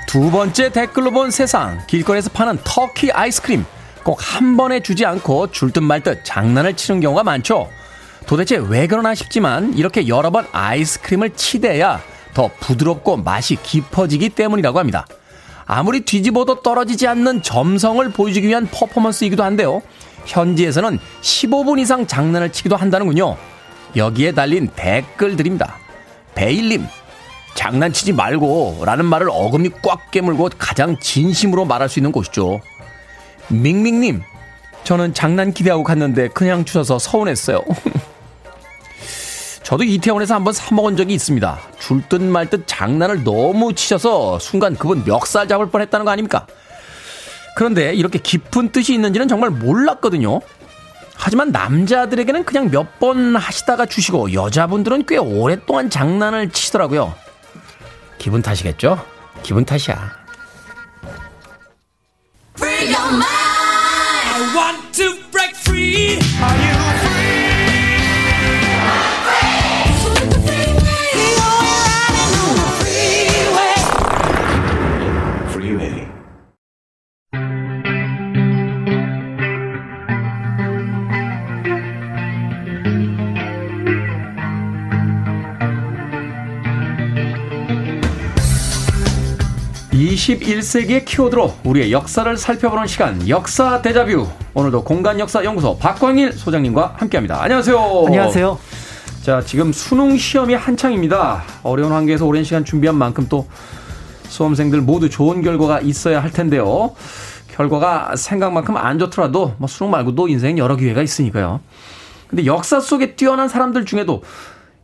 두 0.07 0.31
번째 0.31 0.71
댓글로 0.73 1.11
본 1.11 1.31
세상. 1.31 1.81
길거리에서 1.87 2.31
파는 2.31 2.59
터키 2.65 3.13
아이스크림. 3.13 3.65
꼭 4.05 4.19
한 4.23 4.57
번에 4.57 4.81
주지 4.81 5.05
않고 5.05 5.51
줄 5.51 5.71
듯 5.71 5.81
말 5.81 6.01
듯 6.03 6.25
장난을 6.25 6.75
치는 6.77 7.01
경우가 7.01 7.25
많죠. 7.25 7.69
도대체 8.27 8.57
왜 8.57 8.87
그러나 8.87 9.15
싶지만 9.15 9.75
이렇게 9.75 10.09
여러 10.09 10.31
번 10.31 10.47
아이스크림을 10.53 11.31
치대야 11.35 12.01
더 12.33 12.51
부드럽고 12.61 13.19
맛이 13.19 13.57
깊어지기 13.57 14.31
때문이라고 14.31 14.79
합니다. 14.79 15.07
아무리 15.69 16.01
뒤집어도 16.01 16.63
떨어지지 16.63 17.07
않는 17.07 17.43
점성을 17.43 18.09
보여주기 18.11 18.49
위한 18.49 18.67
퍼포먼스이기도 18.67 19.45
한데요. 19.45 19.83
현지에서는 20.25 20.99
15분 21.21 21.79
이상 21.79 22.07
장난을 22.07 22.53
치기도 22.53 22.75
한다는군요. 22.75 23.37
여기에 23.95 24.33
달린 24.33 24.69
댓글들입니다. 24.75 25.77
베일님, 26.35 26.87
장난치지 27.55 28.15
말고 28.15 28.83
라는 28.87 29.05
말을 29.05 29.29
어금니 29.31 29.71
꽉 29.83 30.11
깨물고 30.11 30.51
가장 30.57 30.99
진심으로 30.99 31.67
말할 31.67 31.91
수 31.91 31.99
있는 31.99 32.13
곳이죠. 32.13 32.61
밍밍님, 33.49 34.23
저는 34.85 35.13
장난 35.13 35.53
기대하고 35.53 35.83
갔는데 35.83 36.29
그냥 36.29 36.65
주셔서 36.65 36.99
서운했어요. 36.99 37.61
저도 39.69 39.85
이태원에서 39.85 40.35
한번 40.35 40.55
사먹은 40.55 40.97
적이 40.97 41.13
있습니다. 41.13 41.59
줄 41.79 42.01
듯 42.09 42.23
말 42.23 42.49
듯 42.49 42.65
장난을 42.67 43.23
너무 43.23 43.75
치셔서 43.75 44.39
순간 44.39 44.75
그분 44.75 45.05
멱살 45.05 45.47
잡을 45.47 45.69
뻔 45.69 45.83
했다는 45.83 46.07
거 46.07 46.11
아닙니까? 46.11 46.47
그런데 47.55 47.93
이렇게 47.93 48.19
깊은 48.19 48.73
뜻이 48.73 48.95
있는지는 48.95 49.29
정말 49.29 49.51
몰랐거든요. 49.51 50.41
하지만 51.17 51.51
남자들에게는 51.53 52.45
그냥 52.45 52.71
몇 52.71 52.99
번 52.99 53.37
하시다가 53.37 53.85
주시고 53.85 54.33
여자분들은 54.33 55.05
꽤 55.07 55.19
오랫동안 55.19 55.91
장난을 55.91 56.49
치시더라고요. 56.49 57.13
기분 58.17 58.41
탓이겠죠? 58.41 59.05
기분 59.43 59.67
탓이야. 59.67 60.17
I 62.57 64.41
want 64.57 64.93
to 64.97 65.13
break 65.31 65.55
free. 65.57 66.19
Are 66.41 66.57
you 66.57 66.98
21세기의 90.29 91.05
키워드로 91.07 91.55
우리의 91.65 91.91
역사를 91.91 92.37
살펴보는 92.37 92.87
시간 92.87 93.27
역사 93.29 93.81
대자뷰 93.81 94.27
오늘도 94.53 94.85
공간 94.85 95.19
역사 95.19 95.43
연구소 95.43 95.79
박광일 95.79 96.33
소장님과 96.33 96.97
함께합니다. 96.99 97.43
안녕하세요. 97.43 98.05
안녕하세요. 98.07 98.59
자 99.23 99.41
지금 99.41 99.73
수능 99.73 100.19
시험이 100.19 100.55
한창입니다. 100.55 101.45
어려운 101.63 101.93
환경에서 101.93 102.27
오랜 102.27 102.45
시간 102.45 102.65
준비한 102.65 102.97
만큼 102.97 103.27
또 103.31 103.47
수험생들 104.29 104.83
모두 104.83 105.09
좋은 105.09 105.41
결과가 105.41 105.81
있어야 105.81 106.23
할 106.23 106.31
텐데요. 106.31 106.95
결과가 107.55 108.15
생각만큼 108.17 108.77
안 108.77 108.99
좋더라도 108.99 109.55
뭐 109.57 109.67
수능 109.67 109.91
말고도 109.91 110.29
인생 110.29 110.59
여러 110.59 110.77
기회가 110.77 111.01
있으니까요. 111.01 111.61
근데 112.29 112.45
역사 112.45 112.81
속에 112.81 113.17
뛰어난 113.17 113.49
사람들 113.49 113.87
중에도 113.87 114.23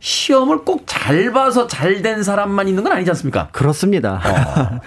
시험을 0.09 0.59
꼭 0.59 0.85
잘 0.85 1.31
봐서 1.31 1.65
잘 1.67 2.01
된 2.01 2.21
사람만 2.23 2.67
있는 2.67 2.83
건 2.83 2.91
아니지 2.93 3.09
않습니까? 3.11 3.47
그렇습니다. 3.51 4.21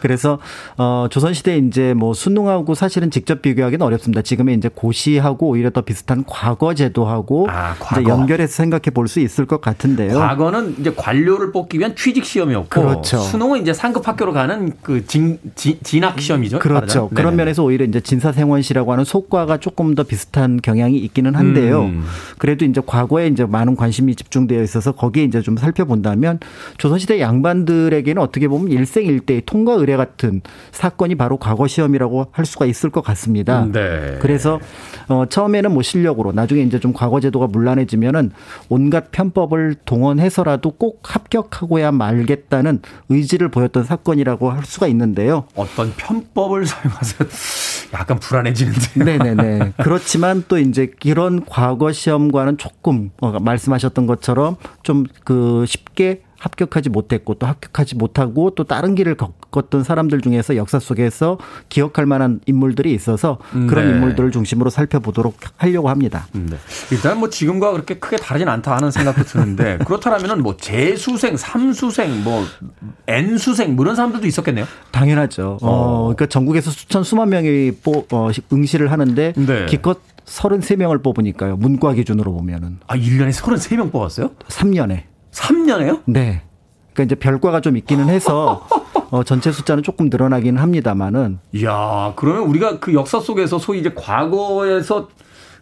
그래서 0.00 0.38
어 0.76 1.06
조선 1.10 1.32
시대 1.34 1.56
이제 1.58 1.92
뭐 1.94 2.14
수능하고 2.14 2.74
사실은 2.74 3.10
직접 3.10 3.42
비교하기는 3.42 3.84
어렵습니다. 3.84 4.22
지금의 4.22 4.56
이제 4.56 4.68
고시하고 4.72 5.48
오히려 5.48 5.70
더 5.70 5.80
비슷한 5.80 6.22
과거 6.26 6.74
제도하고 6.74 7.48
아, 7.50 7.72
이제 7.72 7.78
과거. 7.80 8.02
연결해서 8.10 8.52
생각해 8.52 8.90
볼 8.94 9.08
수 9.08 9.18
있을 9.20 9.46
것 9.46 9.60
같은데요. 9.60 10.16
과거는 10.18 10.76
이제 10.78 10.92
관료를 10.94 11.50
뽑기 11.50 11.78
위한 11.80 11.96
취직 11.96 12.24
시험이었고 12.24 12.68
그렇죠. 12.68 13.18
수능은 13.18 13.62
이제 13.62 13.72
상급 13.72 14.06
학교로 14.06 14.32
가는 14.32 14.72
그 14.82 15.04
진, 15.06 15.38
진, 15.56 15.78
진 15.82 16.04
학 16.04 16.20
시험이죠. 16.20 16.60
그렇죠. 16.60 16.74
말하자면. 16.80 17.08
그런 17.10 17.24
네네. 17.32 17.36
면에서 17.44 17.64
오히려 17.64 17.84
이제 17.84 18.00
진사생원시라고 18.00 18.92
하는 18.92 19.04
속과가 19.04 19.56
조금 19.58 19.94
더 19.96 20.04
비슷한 20.04 20.60
경향이 20.62 20.96
있기는 20.98 21.34
한데요. 21.34 21.82
음. 21.86 22.04
그래도 22.38 22.64
이제 22.64 22.80
과거에 22.86 23.26
이제 23.26 23.44
많은 23.44 23.74
관심이 23.74 24.14
집중되어 24.14 24.59
있어서 24.62 24.92
거기에 24.92 25.24
이제 25.24 25.40
좀 25.40 25.56
살펴본다면 25.56 26.40
조선시대 26.78 27.20
양반들에게는 27.20 28.20
어떻게 28.20 28.48
보면 28.48 28.70
일생일대의 28.70 29.42
통과 29.46 29.74
의례 29.74 29.96
같은 29.96 30.42
사건이 30.72 31.14
바로 31.14 31.36
과거 31.36 31.66
시험이라고 31.66 32.26
할 32.32 32.46
수가 32.46 32.66
있을 32.66 32.90
것 32.90 33.02
같습니다. 33.02 33.66
네. 33.70 34.18
그래서 34.20 34.60
어 35.08 35.26
처음에는 35.26 35.72
뭐 35.72 35.82
실력으로 35.82 36.32
나중에 36.32 36.62
이제 36.62 36.78
좀 36.78 36.92
과거 36.92 37.20
제도가 37.20 37.46
문란해지면은 37.46 38.30
온갖 38.68 39.10
편법을 39.10 39.76
동원해서라도 39.84 40.72
꼭 40.72 41.00
합격하고야 41.02 41.92
말겠다는 41.92 42.80
의지를 43.08 43.48
보였던 43.48 43.84
사건이라고 43.84 44.50
할 44.50 44.64
수가 44.64 44.86
있는데요. 44.88 45.44
어떤 45.54 45.92
편법을 45.96 46.66
사용해서 46.70 47.24
약간 47.92 48.18
불안해지는데. 48.18 49.04
네네네. 49.04 49.72
그렇지만 49.82 50.44
또 50.48 50.58
이제 50.58 50.90
이런 51.04 51.44
과거 51.44 51.92
시험과는 51.92 52.58
조금 52.58 53.10
어, 53.20 53.38
말씀하셨던 53.38 54.06
것처럼 54.06 54.56
좀 54.82 55.06
그 55.24 55.64
쉽게 55.66 56.22
합격하지 56.40 56.88
못했고 56.88 57.34
또 57.34 57.46
합격하지 57.46 57.96
못하고 57.96 58.50
또 58.54 58.64
다른 58.64 58.94
길을 58.94 59.16
겪었던 59.16 59.84
사람들 59.84 60.22
중에서 60.22 60.56
역사 60.56 60.78
속에서 60.78 61.38
기억할 61.68 62.06
만한 62.06 62.40
인물들이 62.46 62.92
있어서 62.94 63.38
그런 63.68 63.86
네. 63.86 63.94
인물들을 63.94 64.32
중심으로 64.32 64.70
살펴보도록 64.70 65.36
하려고 65.56 65.90
합니다. 65.90 66.26
네. 66.32 66.56
일단 66.90 67.18
뭐 67.18 67.28
지금과 67.28 67.72
그렇게 67.72 67.98
크게 67.98 68.16
다르진 68.16 68.48
않다 68.48 68.74
하는 68.74 68.90
생각도 68.90 69.22
드는데 69.24 69.78
그렇다면은 69.86 70.42
뭐 70.42 70.56
재수생, 70.56 71.36
삼수생, 71.36 72.24
뭐 72.24 72.44
N수생 73.06 73.76
뭐 73.76 73.84
이런 73.84 73.94
사람들도 73.94 74.26
있었겠네요. 74.26 74.64
당연하죠. 74.90 75.58
어, 75.60 76.04
그러니까 76.04 76.26
전국에서 76.26 76.70
수천 76.70 77.04
수만 77.04 77.28
명이 77.28 77.72
뽀, 77.82 78.06
어, 78.12 78.30
응시를 78.52 78.90
하는데 78.90 79.34
네. 79.36 79.66
기껏 79.66 80.00
33명을 80.24 81.02
뽑으니까요. 81.02 81.56
문과 81.56 81.92
기준으로 81.92 82.32
보면은 82.32 82.78
아, 82.86 82.96
1년에 82.96 83.30
33명 83.30 83.92
뽑았어요? 83.92 84.30
3년에. 84.48 85.09
3년에요? 85.32 86.02
네. 86.06 86.42
그러니까 86.92 87.04
이제 87.04 87.14
별과가 87.14 87.60
좀 87.60 87.76
있기는 87.76 88.08
해서 88.08 88.66
어, 89.10 89.22
전체 89.24 89.52
숫자는 89.52 89.82
조금 89.82 90.08
늘어나기는 90.10 90.60
합니다만은 90.60 91.38
이야, 91.52 92.12
그러면 92.16 92.44
우리가 92.44 92.78
그 92.78 92.94
역사 92.94 93.20
속에서 93.20 93.58
소위 93.58 93.80
이제 93.80 93.92
과거에서 93.94 95.08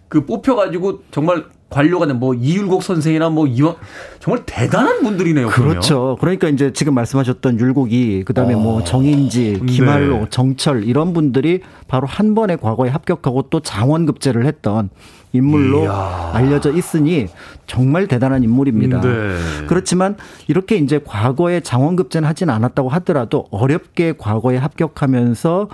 그 0.09 0.25
뽑혀가지고 0.25 1.03
정말 1.11 1.45
관료가 1.71 2.07
된뭐 2.07 2.33
이율곡 2.35 2.83
선생이나 2.83 3.29
뭐 3.29 3.47
이원 3.47 3.77
정말 4.21 4.43
대단한 4.47 5.03
분들이네요. 5.03 5.49
그러면. 5.49 5.73
그렇죠. 5.73 6.17
그러니까 6.19 6.49
이제 6.49 6.73
지금 6.73 6.95
말씀하셨던 6.95 7.61
율곡이 7.61 8.25
그다음에 8.25 8.55
뭐 8.55 8.83
정인지, 8.85 9.61
김할로, 9.67 10.21
네. 10.21 10.27
정철 10.31 10.85
이런 10.85 11.13
분들이 11.13 11.61
바로 11.87 12.07
한 12.07 12.35
번에 12.35 12.57
과거에 12.57 12.89
합격하고 12.89 13.49
또 13.51 13.61
장원급제를 13.61 14.47
했던 14.47 14.89
인물로 15.33 15.85
이야. 15.85 16.31
알려져 16.35 16.73
있으니 16.73 17.29
정말 17.67 18.07
대단한 18.07 18.43
인물입니다. 18.43 19.01
네. 19.01 19.37
그렇지만 19.67 20.17
이렇게 20.47 20.77
이제 20.77 21.01
과거에 21.05 21.61
장원급제는 21.61 22.29
하진 22.29 22.51
않았다고 22.51 22.89
하더라도 22.89 23.47
어렵게 23.51 24.15
과거에 24.17 24.57
합격하면서 24.57 25.69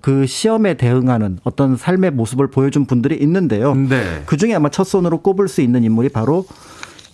그 0.00 0.26
시험에 0.26 0.74
대응하는 0.74 1.38
어떤 1.44 1.76
삶의 1.76 2.12
모습을 2.12 2.48
보여준 2.50 2.86
분들이 2.86 3.16
있는데요. 3.16 3.74
네. 3.74 4.22
그 4.26 4.36
중에 4.36 4.54
아마 4.54 4.68
첫 4.68 4.84
손으로 4.84 5.22
꼽을 5.22 5.48
수 5.48 5.60
있는 5.60 5.84
인물이 5.84 6.10
바로 6.10 6.44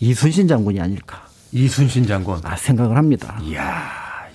이순신 0.01 0.49
장군이 0.49 0.81
아닐까 0.81 1.23
이순신 1.53 2.07
장군. 2.07 2.41
아, 2.43 2.57
생각을 2.57 2.97
합니다. 2.97 3.39
이야, 3.43 3.89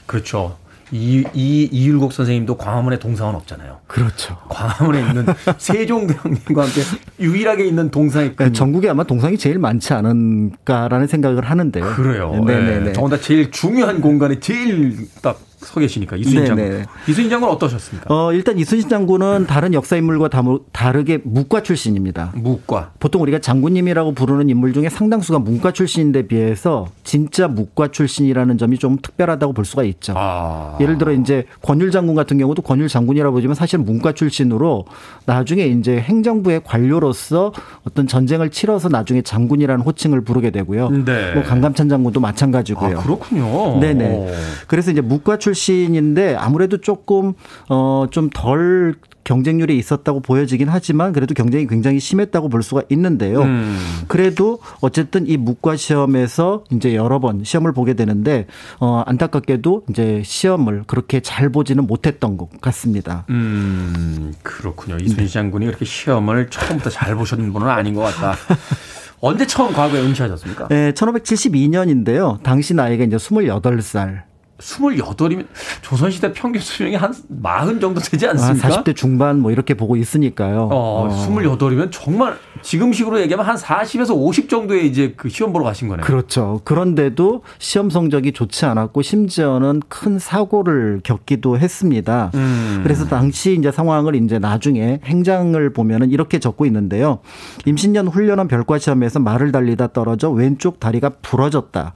그렇죠. 0.05 0.55
이, 0.91 1.23
이, 1.33 1.69
이율곡 1.71 2.13
선생님도 2.13 2.57
광화문에 2.57 2.99
동상은 2.99 3.35
없잖아요. 3.35 3.79
그렇죠. 3.87 4.37
광화문에 4.49 4.99
있는 4.99 5.25
세종대왕님과 5.57 6.63
함께 6.63 6.81
유일하게 7.19 7.65
있는 7.65 7.91
동상이 7.91 8.35
그 8.35 8.43
네, 8.43 8.51
전국에 8.51 8.89
아마 8.89 9.03
동상이 9.03 9.37
제일 9.37 9.59
많지 9.59 9.93
않을까라는 9.93 11.07
생각을 11.07 11.45
하는데요. 11.45 11.85
그래요. 11.95 12.43
네네네. 12.45 12.79
네. 12.79 12.93
더군다나 12.93 13.21
제일 13.21 13.51
중요한 13.51 14.01
공간에 14.01 14.39
제일 14.39 15.07
딱 15.21 15.39
서 15.59 15.79
계시니까 15.79 16.15
이순신 16.15 16.45
장군. 16.45 16.69
네네. 16.69 16.85
이순신 17.07 17.29
장군 17.29 17.49
어떠셨습니까? 17.49 18.13
어, 18.13 18.31
일단 18.33 18.57
이순신 18.57 18.87
장군은 18.87 19.45
다른 19.45 19.73
역사 19.73 19.97
인물과 19.97 20.29
다르게 20.71 21.19
무과 21.23 21.63
출신입니다. 21.63 22.31
무과. 22.35 22.91
보통 22.99 23.21
우리가 23.23 23.39
장군님이라고 23.39 24.13
부르는 24.13 24.49
인물 24.49 24.71
중에 24.73 24.89
상당수가 24.89 25.39
문과 25.39 25.71
출신인데 25.73 26.27
비해서 26.27 26.87
진짜 27.03 27.47
무과 27.49 27.89
출신이라는 27.89 28.57
점이 28.57 28.77
좀 28.77 28.97
특별하다고 29.01 29.53
볼 29.53 29.65
수가 29.65 29.83
있죠. 29.83 30.13
아. 30.15 30.77
예를 30.79 30.97
들어 30.97 31.11
이제 31.11 31.45
권율 31.61 31.91
장군 31.91 32.15
같은 32.15 32.37
경우도 32.37 32.61
권율 32.61 32.87
장군이라고 32.87 33.33
보지만 33.33 33.55
사실 33.55 33.79
문과 33.79 34.13
출신으로 34.13 34.85
나중에 35.25 35.65
이제 35.65 35.99
행정부의 35.99 36.61
관료로서 36.63 37.51
어떤 37.85 38.07
전쟁을 38.07 38.49
치러서 38.49 38.87
나중에 38.87 39.21
장군이라는 39.21 39.83
호칭을 39.83 40.21
부르게 40.21 40.51
되고요. 40.51 40.89
네. 40.89 41.33
뭐 41.33 41.43
강감찬 41.43 41.89
장군도 41.89 42.21
마찬가지고요. 42.21 42.99
아, 42.99 43.03
그렇군요. 43.03 43.79
네네. 43.81 44.09
오. 44.09 44.27
그래서 44.67 44.91
이제 44.91 45.01
무과 45.01 45.37
출 45.37 45.48
신인데 45.53 46.35
아무래도 46.35 46.77
조금 46.77 47.33
어좀 47.67 48.29
덜 48.33 48.95
경쟁률이 49.29 49.77
있었다고 49.77 50.21
보여지긴 50.21 50.69
하지만 50.69 51.13
그래도 51.13 51.35
경쟁이 51.35 51.67
굉장히 51.67 51.99
심했다고 51.99 52.49
볼 52.49 52.63
수가 52.63 52.81
있는데요. 52.89 53.43
음. 53.43 53.77
그래도 54.07 54.59
어쨌든 54.81 55.27
이 55.27 55.37
무과 55.37 55.75
시험에서 55.75 56.63
이제 56.71 56.95
여러 56.95 57.19
번 57.19 57.43
시험을 57.43 57.71
보게 57.73 57.93
되는데 57.93 58.47
어 58.79 59.03
안타깝게도 59.05 59.83
이제 59.91 60.23
시험을 60.25 60.85
그렇게 60.87 61.19
잘 61.19 61.49
보지는 61.49 61.85
못했던 61.85 62.37
것 62.37 62.49
같습니다. 62.59 63.25
음, 63.29 64.33
그렇군요. 64.41 64.97
이순신 64.99 65.27
장군이 65.27 65.67
그렇게 65.67 65.85
시험을 65.85 66.49
처음부터 66.49 66.89
잘 66.89 67.13
보셨는 67.13 67.53
분은 67.53 67.67
아닌 67.67 67.93
것 67.93 68.01
같다. 68.01 68.35
언제 69.21 69.45
처음 69.45 69.73
과거에 69.73 70.01
응시하셨습니까? 70.01 70.69
네, 70.69 70.91
1572년인데요. 70.93 72.41
당시 72.41 72.73
나이가 72.73 73.03
이제 73.03 73.17
28살. 73.17 74.28
28이면 74.59 75.47
조선시대 75.81 76.33
평균 76.33 76.61
수명이 76.61 76.95
한 76.95 77.13
40 77.13 77.79
정도 77.79 77.99
되지 77.99 78.27
아, 78.27 78.31
않습니까? 78.31 78.69
40대 78.69 78.95
중반 78.95 79.39
뭐 79.39 79.51
이렇게 79.51 79.73
보고 79.73 79.95
있으니까요. 79.95 80.69
어, 80.71 81.27
28이면 81.27 81.89
정말 81.91 82.37
지금식으로 82.61 83.21
얘기하면 83.21 83.45
한 83.45 83.55
40에서 83.55 84.15
50 84.15 84.49
정도의 84.49 84.87
이제 84.87 85.13
그 85.15 85.29
시험 85.29 85.53
보러 85.53 85.63
가신 85.65 85.87
거네요. 85.87 86.05
그렇죠. 86.05 86.61
그런데도 86.65 87.43
시험 87.57 87.89
성적이 87.89 88.33
좋지 88.33 88.65
않았고 88.65 89.01
심지어는 89.01 89.81
큰 89.87 90.19
사고를 90.19 91.01
겪기도 91.03 91.57
했습니다. 91.57 92.31
음. 92.35 92.81
그래서 92.83 93.05
당시 93.07 93.55
이제 93.57 93.71
상황을 93.71 94.15
이제 94.15 94.39
나중에 94.39 94.99
행장을 95.05 95.73
보면은 95.73 96.11
이렇게 96.11 96.39
적고 96.39 96.65
있는데요. 96.65 97.19
임신년 97.65 98.07
훈련원 98.07 98.47
별과 98.47 98.77
시험에서 98.77 99.19
말을 99.19 99.51
달리다 99.51 99.93
떨어져 99.93 100.29
왼쪽 100.29 100.79
다리가 100.79 101.11
부러졌다. 101.21 101.93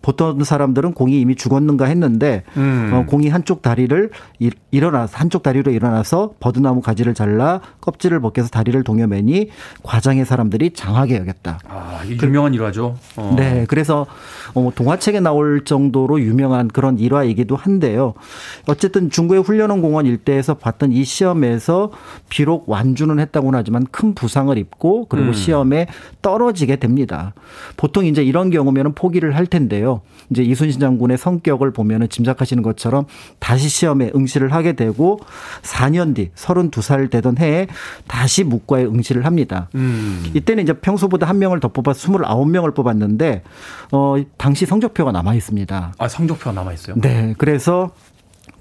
보통 0.00 0.42
사람들은 0.42 0.94
공이 0.94 1.20
이미 1.20 1.34
죽었는가 1.36 1.86
했는데 1.86 2.42
음. 2.56 2.90
어, 2.92 3.04
공이 3.06 3.28
한쪽 3.28 3.62
다리를 3.62 4.10
일, 4.38 4.52
일어나서 4.70 5.16
한쪽 5.16 5.42
다리로 5.42 5.72
일어나서 5.72 6.34
버드나무 6.40 6.80
가지를 6.80 7.14
잘라 7.14 7.60
껍질을 7.80 8.20
벗겨서 8.20 8.48
다리를 8.48 8.82
동여매니 8.82 9.50
과장의 9.82 10.24
사람들이 10.24 10.72
장하게 10.72 11.16
여겼다. 11.18 11.60
아, 11.68 12.00
유명한 12.06 12.54
일화죠. 12.54 12.96
어. 13.16 13.34
네, 13.36 13.64
그래서 13.68 14.06
어, 14.54 14.70
동화책에 14.74 15.20
나올 15.20 15.64
정도로 15.64 16.20
유명한 16.20 16.68
그런 16.68 16.98
일화이기도 16.98 17.56
한데요. 17.56 18.14
어쨌든 18.66 19.10
중국의 19.10 19.42
훈련원 19.42 19.82
공원 19.82 20.06
일대에서 20.06 20.54
봤던 20.54 20.92
이 20.92 21.04
시험에서 21.04 21.90
비록 22.28 22.68
완주는 22.68 23.18
했다고는 23.18 23.58
하지만 23.58 23.86
큰 23.90 24.14
부상을 24.14 24.56
입고 24.56 25.06
그리고 25.06 25.28
음. 25.28 25.32
시험에 25.32 25.86
떨어지게 26.22 26.76
됩니다. 26.76 27.34
보통 27.76 28.06
이제 28.06 28.22
이런 28.22 28.50
경우면은 28.50 28.94
포기를 28.94 29.36
할 29.36 29.46
텐데 29.46 29.71
요. 29.80 30.02
이제 30.30 30.42
이순신 30.42 30.80
장군의 30.80 31.18
성격을 31.18 31.72
보면은 31.72 32.08
짐작하시는 32.08 32.62
것처럼 32.62 33.06
다시 33.38 33.68
시험에 33.68 34.10
응시를 34.14 34.52
하게 34.52 34.72
되고 34.74 35.20
4년 35.62 36.14
뒤 36.14 36.30
32살 36.34 37.10
되던 37.10 37.38
해에 37.38 37.66
다시 38.06 38.44
묵과에 38.44 38.84
응시를 38.84 39.24
합니다. 39.24 39.68
음. 39.74 40.30
이때는 40.34 40.64
이제 40.64 40.72
평소보다 40.72 41.28
한 41.28 41.38
명을 41.38 41.60
더 41.60 41.68
뽑아서 41.68 42.12
29명을 42.12 42.74
뽑았는데 42.74 43.42
어 43.92 44.16
당시 44.36 44.66
성적표가 44.66 45.12
남아 45.12 45.34
있습니다. 45.34 45.94
아, 45.96 46.08
성적표가 46.08 46.52
남아 46.52 46.72
있어요. 46.72 46.96
네. 47.00 47.34
그래서 47.38 47.90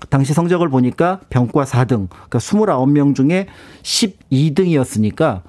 당시 0.10 0.34
성적을 0.34 0.70
보니까 0.70 1.20
병과 1.30 1.64
4등, 1.66 2.08
그러니까 2.10 2.40
29명 2.40 3.16
중에 3.16 3.48
12등이었으니까 3.84 5.42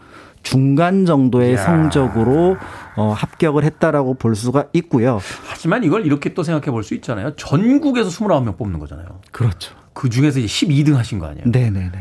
중간 0.42 1.06
정도의 1.06 1.52
이야. 1.52 1.56
성적으로 1.58 2.56
어, 2.96 3.12
합격을 3.12 3.64
했다라고 3.64 4.14
볼 4.14 4.34
수가 4.34 4.66
있고요. 4.72 5.20
하지만 5.46 5.84
이걸 5.84 6.04
이렇게 6.06 6.34
또 6.34 6.42
생각해 6.42 6.70
볼 6.70 6.82
수 6.82 6.94
있잖아요. 6.94 7.34
전국에서 7.36 8.10
29명 8.10 8.56
뽑는 8.58 8.78
거잖아요. 8.80 9.06
그렇죠. 9.30 9.74
그 9.92 10.08
중에서 10.10 10.40
이제 10.40 10.48
12등 10.66 10.94
하신 10.94 11.18
거 11.18 11.26
아니에요? 11.26 11.44
네네네. 11.46 11.92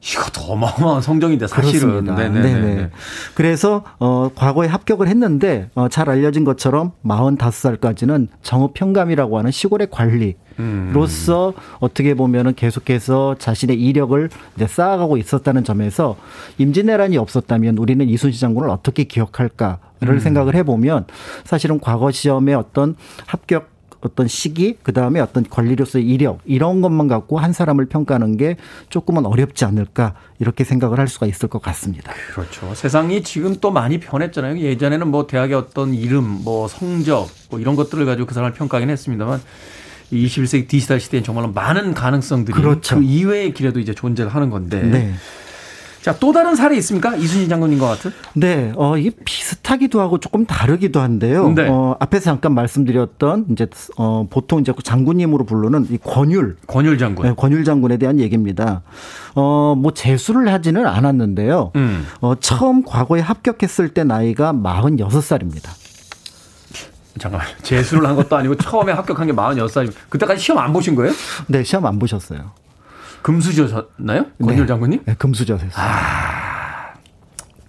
이것도 0.00 0.42
어마어마한 0.52 1.02
성적인데 1.02 1.48
사실은. 1.48 2.04
네네네. 2.04 2.40
네네. 2.40 2.90
그래서 3.34 3.82
어 3.98 4.30
과거에 4.34 4.68
합격을 4.68 5.08
했는데 5.08 5.70
어, 5.74 5.88
잘 5.88 6.08
알려진 6.08 6.44
것처럼 6.44 6.92
45살까지는 7.04 8.28
정읍 8.42 8.74
평감이라고 8.74 9.38
하는 9.38 9.50
시골의 9.50 9.88
관리 9.90 10.36
로서 10.92 11.54
어떻게 11.78 12.14
보면은 12.14 12.54
계속해서 12.54 13.36
자신의 13.38 13.80
이력을 13.80 14.28
이제 14.56 14.66
쌓아가고 14.66 15.16
있었다는 15.16 15.64
점에서 15.64 16.16
임진왜란이 16.58 17.16
없었다면 17.18 17.78
우리는 17.78 18.08
이순신 18.08 18.40
장군을 18.40 18.68
어떻게 18.70 19.04
기억할까를 19.04 20.20
생각을 20.20 20.54
해보면 20.56 21.06
사실은 21.44 21.80
과거 21.80 22.10
시험의 22.10 22.54
어떤 22.54 22.96
합격 23.26 23.78
어떤 24.00 24.28
시기, 24.28 24.76
그 24.82 24.92
다음에 24.92 25.18
어떤 25.18 25.42
관리로서의 25.42 26.06
이력, 26.06 26.38
이런 26.44 26.80
것만 26.80 27.08
갖고 27.08 27.38
한 27.38 27.52
사람을 27.52 27.86
평가하는 27.86 28.36
게 28.36 28.56
조금은 28.90 29.26
어렵지 29.26 29.64
않을까, 29.64 30.14
이렇게 30.38 30.62
생각을 30.62 30.98
할 31.00 31.08
수가 31.08 31.26
있을 31.26 31.48
것 31.48 31.60
같습니다. 31.62 32.12
그렇죠. 32.32 32.74
세상이 32.74 33.22
지금 33.24 33.56
또 33.60 33.72
많이 33.72 33.98
변했잖아요. 33.98 34.58
예전에는 34.58 35.08
뭐 35.08 35.26
대학의 35.26 35.56
어떤 35.56 35.94
이름, 35.94 36.24
뭐 36.44 36.68
성적, 36.68 37.28
뭐 37.50 37.58
이런 37.58 37.74
것들을 37.74 38.06
가지고 38.06 38.26
그 38.26 38.34
사람을 38.34 38.54
평가하긴 38.54 38.88
했습니다만 38.90 39.40
이 39.40 39.42
21세기 40.12 40.68
디지털 40.68 41.00
시대엔 41.00 41.22
정말로 41.22 41.52
많은 41.52 41.94
가능성들이 41.94 42.54
그렇죠. 42.54 42.96
그 42.96 43.02
이외의 43.04 43.52
길에도 43.52 43.80
이제 43.80 43.94
존재를 43.94 44.34
하는 44.34 44.50
건데. 44.50 44.82
네. 44.82 45.14
자, 46.00 46.16
또 46.18 46.32
다른 46.32 46.54
사례 46.54 46.76
있습니까? 46.76 47.16
이순신 47.16 47.48
장군인 47.48 47.78
것 47.78 47.86
같은? 47.86 48.12
네, 48.34 48.72
어, 48.76 48.96
이게 48.96 49.10
비슷하기도 49.24 50.00
하고 50.00 50.18
조금 50.18 50.46
다르기도 50.46 51.00
한데요. 51.00 51.52
네. 51.52 51.66
어, 51.68 51.96
앞에서 51.98 52.24
잠깐 52.24 52.54
말씀드렸던 52.54 53.46
이제 53.50 53.66
어, 53.98 54.26
보통 54.30 54.60
이제 54.60 54.72
장군님으로 54.82 55.44
부르는 55.44 55.88
이 55.90 55.98
권율, 55.98 56.56
권율 56.66 56.98
장군. 56.98 57.26
네, 57.26 57.34
권율 57.36 57.64
장군에 57.64 57.96
대한 57.96 58.20
얘기입니다. 58.20 58.82
어, 59.34 59.74
뭐 59.76 59.92
재수를 59.92 60.50
하지는 60.52 60.86
않았는데요. 60.86 61.72
음. 61.76 62.06
어, 62.20 62.34
처음 62.36 62.84
과거에 62.84 63.20
합격했을 63.20 63.90
때 63.90 64.04
나이가 64.04 64.52
46살입니다. 64.52 65.87
잠깐만. 67.18 67.46
재수를 67.62 68.06
한 68.08 68.16
것도 68.16 68.36
아니고 68.36 68.54
처음에 68.56 68.92
합격한 68.92 69.26
게 69.26 69.32
46살이면 69.32 69.92
그때까지 70.08 70.40
시험 70.42 70.58
안 70.58 70.72
보신 70.72 70.94
거예요? 70.94 71.12
네, 71.46 71.62
시험 71.64 71.86
안 71.86 71.98
보셨어요. 71.98 72.52
금수저셨나요? 73.22 74.26
권율 74.42 74.60
네. 74.60 74.66
장군님? 74.66 75.00
네, 75.04 75.14
금수저였어요. 75.18 75.70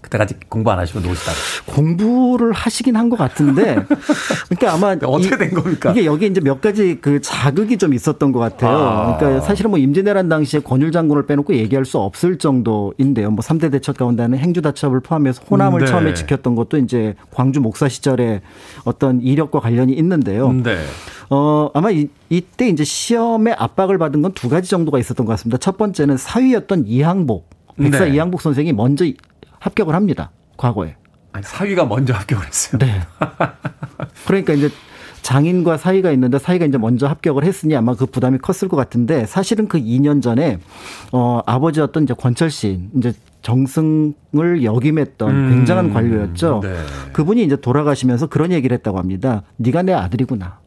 그때까지 0.10 0.36
공부 0.49 0.72
안 0.72 0.80
하시고 0.80 0.99
노시다가. 0.99 1.38
공부를 1.68 2.51
하시긴 2.51 2.95
한 2.95 3.10
것 3.10 3.18
같은데, 3.18 3.76
그러니까 4.49 4.74
아마 4.74 4.95
어떻게 5.07 5.36
이- 5.36 5.38
된 5.38 5.53
겁니까? 5.53 5.91
이게 5.91 6.05
여기 6.05 6.28
이제 6.28 6.41
몇 6.41 6.62
가지 6.62 6.99
그 7.01 7.22
자극이 7.22 7.78
좀 7.78 7.93
있었던 7.93 8.32
것 8.32 8.39
같아요. 8.39 8.78
아. 8.78 9.18
그러니까 9.18 9.41
사실은 9.45 9.72
뭐 9.72 9.80
임진왜란 9.80 10.30
당시에 10.30 10.60
권율 10.60 10.91
장군을 10.91 11.26
빼놓고 11.26 11.55
얘기할 11.55 11.86
수 11.86 11.97
없을 11.99 12.38
정도인데요. 12.38 13.32
뭐 13.32 13.39
3대 13.43 13.72
대첩 13.72 13.97
가운데 13.97 14.22
하는 14.24 14.38
행주 14.38 14.62
다첩을 14.62 14.99
포함해서 14.99 15.41
호남을 15.49 15.80
네. 15.82 15.86
처음에 15.88 16.14
지켰던 16.14 16.55
것도 16.55 16.78
이제 16.78 17.16
광주 17.32 17.62
목사 17.62 17.88
시절에 17.89 18.41
어떤 18.84 19.22
이력과 19.22 19.60
관련이 19.60 19.93
있는데요. 19.93 20.51
네. 20.51 20.78
어, 21.32 21.70
아마 21.74 21.89
이, 21.91 22.10
이때 22.30 22.68
이제 22.68 22.84
시험에 22.84 23.53
압박을 23.57 23.97
받은 23.97 24.22
건 24.22 24.30
두 24.34 24.47
가지 24.49 24.70
정도가 24.70 24.99
있었던 24.99 25.26
것 25.26 25.32
같습니다. 25.34 25.57
첫 25.57 25.78
번째는 25.78 26.16
사위였던 26.18 26.86
이항복, 26.86 27.49
백사 27.78 28.05
네. 28.05 28.12
이항복 28.16 28.41
선생이 28.41 28.72
먼저 28.74 29.05
합격을 29.60 29.95
합니다. 29.95 30.32
과거에. 30.57 30.95
아니, 31.32 31.43
사위가 31.43 31.86
먼저 31.86 32.14
합격을 32.14 32.45
했어요. 32.45 32.80
네. 32.80 33.01
그러니까 34.26 34.53
이제 34.53 34.70
장인과 35.22 35.78
사이가 35.78 36.12
있는데 36.12 36.39
사이가 36.39 36.66
이제 36.66 36.78
먼저 36.78 37.07
합격을 37.07 37.43
했으니 37.43 37.76
아마 37.76 37.93
그 37.93 38.05
부담이 38.05 38.39
컸을 38.39 38.70
것 38.70 38.78
같은데 38.78 39.26
사실은 39.26 39.68
그 39.68 39.78
2년 39.78 40.22
전에 40.22 40.60
어 41.12 41.41
아버지였던 41.45 42.03
이제 42.03 42.14
권철 42.14 42.49
씨 42.49 42.88
이제 42.95 43.14
정승을 43.41 44.64
역임했던 44.64 45.30
음. 45.30 45.49
굉장한 45.49 45.93
관료였죠. 45.93 46.62
네. 46.64 46.74
그분이 47.14 47.43
이제 47.43 47.55
돌아가시면서 47.55 48.28
그런 48.28 48.51
얘기를 48.51 48.76
했다고 48.78 48.97
합니다. 48.97 49.43
네가 49.57 49.84
내 49.84 49.93
아들이구나. 49.93 50.60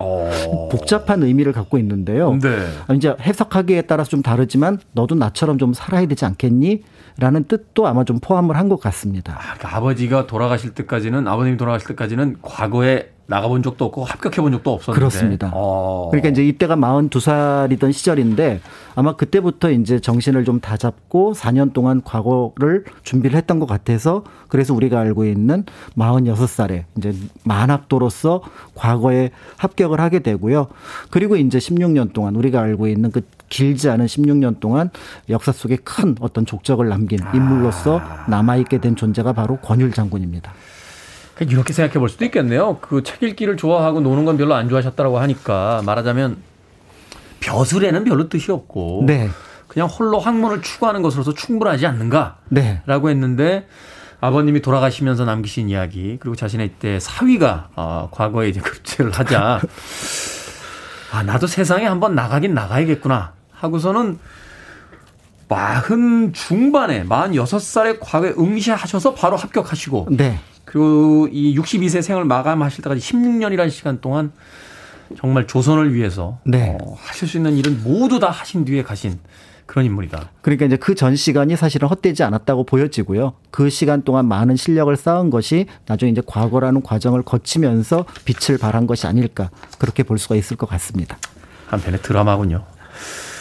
어. 0.00 0.68
복잡한 0.70 1.22
의미를 1.22 1.52
갖고 1.52 1.78
있는데요. 1.78 2.38
네. 2.40 2.66
이제 2.96 3.14
해석하기에 3.20 3.82
따라서 3.82 4.10
좀 4.10 4.22
다르지만 4.22 4.78
너도 4.92 5.14
나처럼 5.14 5.58
좀 5.58 5.72
살아야 5.74 6.06
되지 6.06 6.24
않겠니? 6.24 6.82
라는 7.18 7.44
뜻도 7.44 7.86
아마 7.86 8.04
좀 8.04 8.18
포함을 8.20 8.56
한 8.56 8.68
것 8.70 8.80
같습니다. 8.80 9.34
아, 9.34 9.54
그러니까 9.54 9.76
아버지가 9.76 10.26
돌아가실 10.26 10.70
때까지는 10.74 11.26
아버님이 11.28 11.56
돌아가실 11.56 11.88
때까지는 11.88 12.36
과거에 12.40 13.10
나가본 13.30 13.62
적도 13.62 13.84
없고 13.86 14.04
합격해 14.04 14.42
본 14.42 14.50
적도 14.50 14.72
없었는데. 14.72 14.98
그렇습니다. 14.98 15.52
어. 15.54 16.08
그러니까 16.10 16.30
이제 16.30 16.44
이때가 16.44 16.74
42살이던 16.74 17.92
시절인데 17.92 18.60
아마 18.96 19.14
그때부터 19.14 19.70
이제 19.70 20.00
정신을 20.00 20.44
좀 20.44 20.60
다잡고 20.60 21.34
4년 21.34 21.72
동안 21.72 22.02
과거를 22.04 22.84
준비를 23.04 23.36
했던 23.36 23.60
것 23.60 23.66
같아서 23.66 24.24
그래서 24.48 24.74
우리가 24.74 24.98
알고 24.98 25.24
있는 25.26 25.64
46살에 25.96 26.84
이제 26.98 27.14
만학도로서 27.44 28.42
과거에 28.74 29.30
합격을 29.56 30.00
하게 30.00 30.18
되고요. 30.18 30.66
그리고 31.10 31.36
이제 31.36 31.58
16년 31.58 32.12
동안 32.12 32.34
우리가 32.34 32.60
알고 32.60 32.88
있는 32.88 33.12
그 33.12 33.22
길지 33.48 33.88
않은 33.90 34.06
16년 34.06 34.58
동안 34.58 34.90
역사 35.28 35.52
속에 35.52 35.76
큰 35.76 36.16
어떤 36.20 36.46
족적을 36.46 36.88
남긴 36.88 37.20
인물로서 37.32 38.00
남아있게 38.28 38.78
된 38.78 38.96
존재가 38.96 39.34
바로 39.34 39.56
권율 39.58 39.92
장군입니다. 39.92 40.52
그러니까 41.40 41.54
이렇게 41.54 41.72
생각해 41.72 41.98
볼 41.98 42.08
수도 42.08 42.24
있겠네요. 42.26 42.78
그 42.80 43.02
책 43.02 43.22
읽기를 43.22 43.56
좋아하고 43.56 44.00
노는 44.00 44.24
건 44.26 44.36
별로 44.36 44.54
안 44.54 44.68
좋아하셨다라고 44.68 45.18
하니까 45.18 45.82
말하자면 45.86 46.36
벼슬에는 47.40 48.04
별로 48.04 48.28
뜻이 48.28 48.52
없고 48.52 49.04
네. 49.06 49.30
그냥 49.66 49.88
홀로 49.88 50.18
학문을 50.18 50.60
추구하는 50.62 51.00
것으로서 51.00 51.32
충분하지 51.32 51.86
않는가라고 51.86 52.36
네. 52.50 52.82
했는데 52.86 53.66
아버님이 54.20 54.60
돌아가시면서 54.60 55.24
남기신 55.24 55.70
이야기 55.70 56.18
그리고 56.20 56.36
자신의 56.36 56.74
때 56.78 57.00
사위가 57.00 57.70
어, 57.74 58.08
과거에 58.10 58.50
이제 58.50 58.60
급제를 58.60 59.10
하자 59.12 59.60
아 61.12 61.22
나도 61.22 61.46
세상에 61.46 61.86
한번 61.86 62.14
나가긴 62.14 62.52
나가야겠구나 62.52 63.32
하고서는 63.52 64.18
마흔 65.48 66.32
중반에 66.34 67.04
마흔 67.04 67.34
여섯 67.34 67.58
살에 67.58 67.98
과거에 67.98 68.34
응시하셔서 68.38 69.14
바로 69.14 69.36
합격하시고 69.36 70.08
네. 70.10 70.38
그리고 70.70 71.26
이 71.32 71.58
62세 71.58 72.00
생을 72.00 72.24
마감하실 72.24 72.84
때까지 72.84 73.00
16년이라는 73.00 73.70
시간 73.70 74.00
동안 74.00 74.30
정말 75.18 75.48
조선을 75.48 75.92
위해서 75.94 76.38
네. 76.44 76.76
어, 76.80 76.94
하실 76.96 77.26
수 77.26 77.38
있는 77.38 77.56
일은 77.56 77.82
모두 77.82 78.20
다 78.20 78.30
하신 78.30 78.64
뒤에 78.64 78.84
가신 78.84 79.18
그런 79.66 79.84
인물이다. 79.84 80.30
그러니까 80.42 80.66
이제 80.66 80.76
그 80.76 80.94
전 80.94 81.16
시간이 81.16 81.56
사실은 81.56 81.88
헛되지 81.88 82.22
않았다고 82.22 82.66
보여지고요. 82.66 83.32
그 83.50 83.68
시간 83.68 84.02
동안 84.02 84.26
많은 84.26 84.54
실력을 84.54 84.94
쌓은 84.96 85.30
것이 85.30 85.66
나중에 85.86 86.12
이제 86.12 86.22
과거라는 86.24 86.82
과정을 86.82 87.22
거치면서 87.22 88.04
빛을 88.24 88.58
발한 88.58 88.86
것이 88.86 89.08
아닐까 89.08 89.50
그렇게 89.80 90.04
볼 90.04 90.18
수가 90.18 90.36
있을 90.36 90.56
것 90.56 90.68
같습니다. 90.68 91.18
한편의 91.66 92.00
드라마군요. 92.02 92.64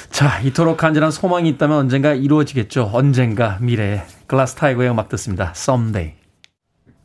자, 0.10 0.40
이토록 0.40 0.78
간절한 0.78 1.12
소망이 1.12 1.48
있다면 1.50 1.78
언젠가 1.78 2.16
이루어지겠죠. 2.16 2.90
언젠가 2.92 3.60
미래에 3.62 4.02
Glass 4.26 4.56
Tiger의 4.56 4.90
음악 4.90 5.10
듣습니다. 5.10 5.54
Someday. 5.56 6.19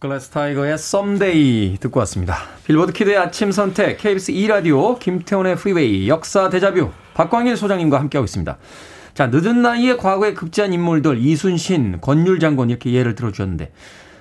Glass 0.04 0.28
Tiger의 0.28 0.76
Someday 0.76 1.78
듣고 1.80 1.98
왔습니다. 2.00 2.36
빌보드 2.66 2.92
키드의 2.92 3.16
아침 3.16 3.50
선택, 3.50 3.96
KBS 3.96 4.32
2라디오, 4.32 4.98
김태훈의 4.98 5.56
프리웨이, 5.56 6.10
역사 6.10 6.50
데자뷰, 6.50 6.90
박광일 7.14 7.56
소장님과 7.56 8.00
함께하고 8.00 8.26
있습니다. 8.26 8.58
자, 9.14 9.28
늦은 9.28 9.62
나이에 9.62 9.96
과거에 9.96 10.34
급제한 10.34 10.74
인물들, 10.74 11.24
이순신, 11.24 12.02
권율 12.02 12.38
장군 12.38 12.68
이렇게 12.68 12.92
예를 12.92 13.14
들어주셨는데, 13.14 13.72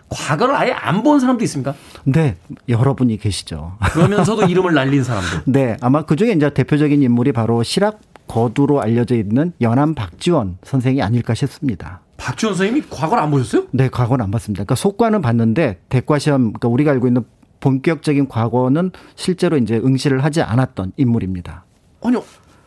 과거를 0.08 0.56
아예 0.56 0.72
안 0.72 1.04
본 1.04 1.20
사람도 1.20 1.44
있습니까? 1.44 1.74
네, 2.06 2.38
여러분이 2.70 3.18
계시죠. 3.18 3.74
그러면서도 3.92 4.44
이름을 4.48 4.74
날린 4.74 5.04
사람들. 5.04 5.42
네, 5.48 5.76
아마 5.82 6.06
그 6.06 6.16
중에 6.16 6.32
이제 6.32 6.50
대표적인 6.50 7.02
인물이 7.04 7.34
바로 7.34 7.62
실학 7.62 8.00
거두로 8.30 8.80
알려져 8.82 9.16
있는 9.18 9.52
연암 9.60 9.96
박지원 9.96 10.60
선생이 10.64 11.02
아닐까 11.02 11.34
싶습니다. 11.34 12.03
박지원 12.24 12.55
선생님이 12.55 12.88
과거를 12.89 13.21
안 13.21 13.32
보셨어요? 13.32 13.67
네, 13.71 13.89
과거는 13.89 14.24
안 14.24 14.32
봤습니다. 14.32 14.63
그러니까 14.63 14.76
속과는 14.76 15.21
봤는데 15.21 15.82
대과 15.89 16.19
시험, 16.19 16.53
그러니까 16.53 16.69
우리가 16.69 16.91
알고 16.91 17.07
있는 17.07 17.26
본격적인 17.59 18.30
과거는 18.30 18.91
실제로 19.15 19.57
이제 19.57 19.76
응시를 19.76 20.24
하지 20.24 20.41
않았던 20.41 20.93
인물입니다. 20.95 21.65
아니요. 22.01 22.24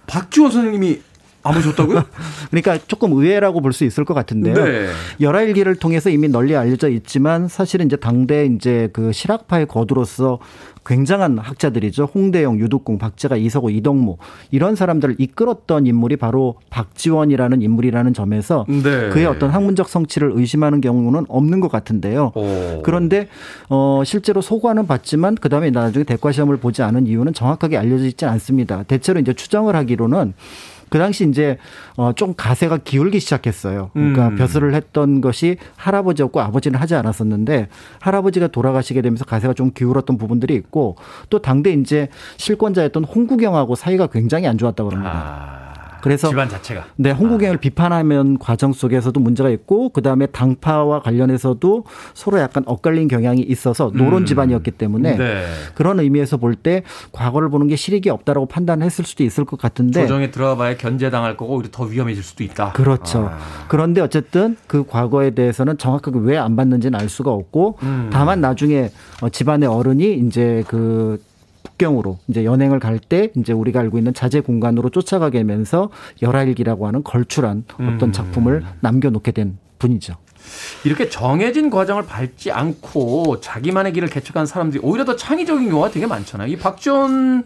박지원 0.06 0.52
선생님이 0.52 1.00
안 1.48 1.54
보셨다고요? 1.54 2.02
그러니까 2.50 2.78
조금 2.86 3.12
의외라고 3.12 3.60
볼 3.60 3.72
수 3.72 3.84
있을 3.84 4.04
것 4.06 4.14
같은데요. 4.14 4.54
네. 4.54 4.86
열화일기를 5.20 5.76
통해서 5.76 6.08
이미 6.08 6.28
널리 6.28 6.56
알려져 6.56 6.88
있지만 6.88 7.46
사실은 7.48 7.86
이제 7.86 7.96
당대 7.96 8.46
이제 8.46 8.88
그 8.92 9.12
실학파의 9.12 9.66
거두로서 9.66 10.38
굉장한 10.86 11.38
학자들이죠. 11.38 12.04
홍대영, 12.14 12.60
유득공, 12.60 12.96
박재가, 12.98 13.36
이석호, 13.36 13.70
이덕무 13.70 14.18
이런 14.52 14.76
사람들을 14.76 15.16
이끌었던 15.18 15.84
인물이 15.84 16.16
바로 16.16 16.54
박지원이라는 16.70 17.60
인물이라는 17.60 18.14
점에서 18.14 18.64
네. 18.68 19.08
그의 19.10 19.26
어떤 19.26 19.50
학문적 19.50 19.88
성취를 19.88 20.30
의심하는 20.34 20.80
경우는 20.80 21.26
없는 21.28 21.58
것 21.60 21.70
같은데요. 21.72 22.32
오. 22.36 22.82
그런데 22.84 23.26
어 23.68 24.02
실제로 24.04 24.40
소관은 24.40 24.86
봤지만 24.86 25.34
그 25.34 25.48
다음에 25.48 25.70
나중에 25.70 26.04
대과 26.04 26.30
시험을 26.30 26.58
보지 26.58 26.82
않은 26.82 27.08
이유는 27.08 27.34
정확하게 27.34 27.76
알려져 27.76 28.04
있지 28.06 28.24
않습니다. 28.24 28.84
대체로 28.84 29.18
이제 29.18 29.32
추정을 29.34 29.74
하기로는 29.74 30.34
그 30.88 30.98
당시 30.98 31.28
이제 31.28 31.58
어좀 31.96 32.34
가세가 32.36 32.78
기울기 32.78 33.20
시작했어요. 33.20 33.90
그러니까 33.92 34.28
음. 34.28 34.36
벼슬을 34.36 34.74
했던 34.74 35.20
것이 35.20 35.56
할아버지였고 35.76 36.40
아버지는 36.40 36.78
하지 36.78 36.94
않았었는데 36.94 37.68
할아버지가 38.00 38.48
돌아가시게 38.48 39.02
되면서 39.02 39.24
가세가 39.24 39.54
좀 39.54 39.72
기울었던 39.74 40.18
부분들이 40.18 40.54
있고 40.54 40.96
또 41.30 41.40
당대 41.40 41.72
이제 41.72 42.08
실권자였던 42.36 43.04
홍구경하고 43.04 43.74
사이가 43.74 44.08
굉장히 44.08 44.46
안 44.46 44.58
좋았다고 44.58 44.90
합니다. 44.90 45.12
아, 45.12 45.75
그래서 46.02 46.28
집안 46.28 46.48
자체가. 46.48 46.84
네, 46.96 47.10
홍구경을 47.10 47.58
비판하면 47.58 48.38
과정 48.38 48.72
속에서도 48.72 49.18
문제가 49.20 49.48
있고 49.50 49.88
그 49.90 50.02
다음에 50.02 50.26
당파와 50.26 51.00
관련해서도 51.02 51.84
서로 52.14 52.38
약간 52.38 52.62
엇갈린 52.66 53.08
경향이 53.08 53.40
있어서 53.42 53.90
노론 53.94 54.22
음. 54.22 54.26
집안이었기 54.26 54.70
때문에 54.72 55.16
네. 55.16 55.44
그런 55.74 56.00
의미에서 56.00 56.36
볼 56.38 56.56
때 56.56 56.82
과거를 57.12 57.50
보는 57.50 57.66
게 57.66 57.76
실익이 57.76 58.08
없다라고 58.08 58.46
판단했을 58.46 59.04
수도 59.04 59.22
있을 59.24 59.44
것 59.44 59.58
같은데 59.60 60.00
조정에 60.02 60.30
들어가봐야 60.30 60.76
견제당할 60.78 61.36
거고 61.36 61.56
오히려 61.56 61.68
더 61.70 61.84
위험해질 61.84 62.22
수도 62.22 62.42
있다. 62.44 62.72
그렇죠. 62.72 63.28
아. 63.30 63.38
그런데 63.68 64.00
어쨌든 64.00 64.56
그 64.66 64.84
과거에 64.86 65.30
대해서는 65.30 65.76
정확하게 65.76 66.18
왜 66.22 66.36
안 66.38 66.54
받는지는 66.56 66.98
알 66.98 67.08
수가 67.08 67.30
없고 67.30 67.78
음. 67.82 68.10
다만 68.12 68.40
나중에 68.40 68.90
어, 69.20 69.28
집안의 69.28 69.68
어른이 69.68 70.14
이제 70.26 70.64
그 70.68 71.20
북경으로 71.70 72.18
이제 72.28 72.44
연행을 72.44 72.80
갈 72.80 72.96
때 73.08 73.30
이제 73.36 73.52
우리가 73.52 73.80
알고 73.80 73.98
있는 73.98 74.14
자재 74.14 74.40
공간으로 74.40 74.88
쫓아가게 74.88 75.38
되면서 75.38 75.90
열하일기라고 76.22 76.86
하는 76.86 77.04
걸출한 77.04 77.64
어떤 77.74 78.02
음. 78.02 78.12
작품을 78.12 78.64
남겨놓게 78.80 79.32
된 79.32 79.58
분이죠. 79.78 80.14
이렇게 80.84 81.08
정해진 81.08 81.70
과정을 81.70 82.04
밟지 82.06 82.50
않고 82.52 83.40
자기만의 83.40 83.92
길을 83.92 84.08
개척한 84.08 84.46
사람들이 84.46 84.80
오히려 84.82 85.04
더 85.04 85.14
창의적인 85.16 85.68
경우가 85.68 85.90
되게 85.90 86.06
많잖아요. 86.06 86.48
이 86.50 86.56
박지원 86.56 87.44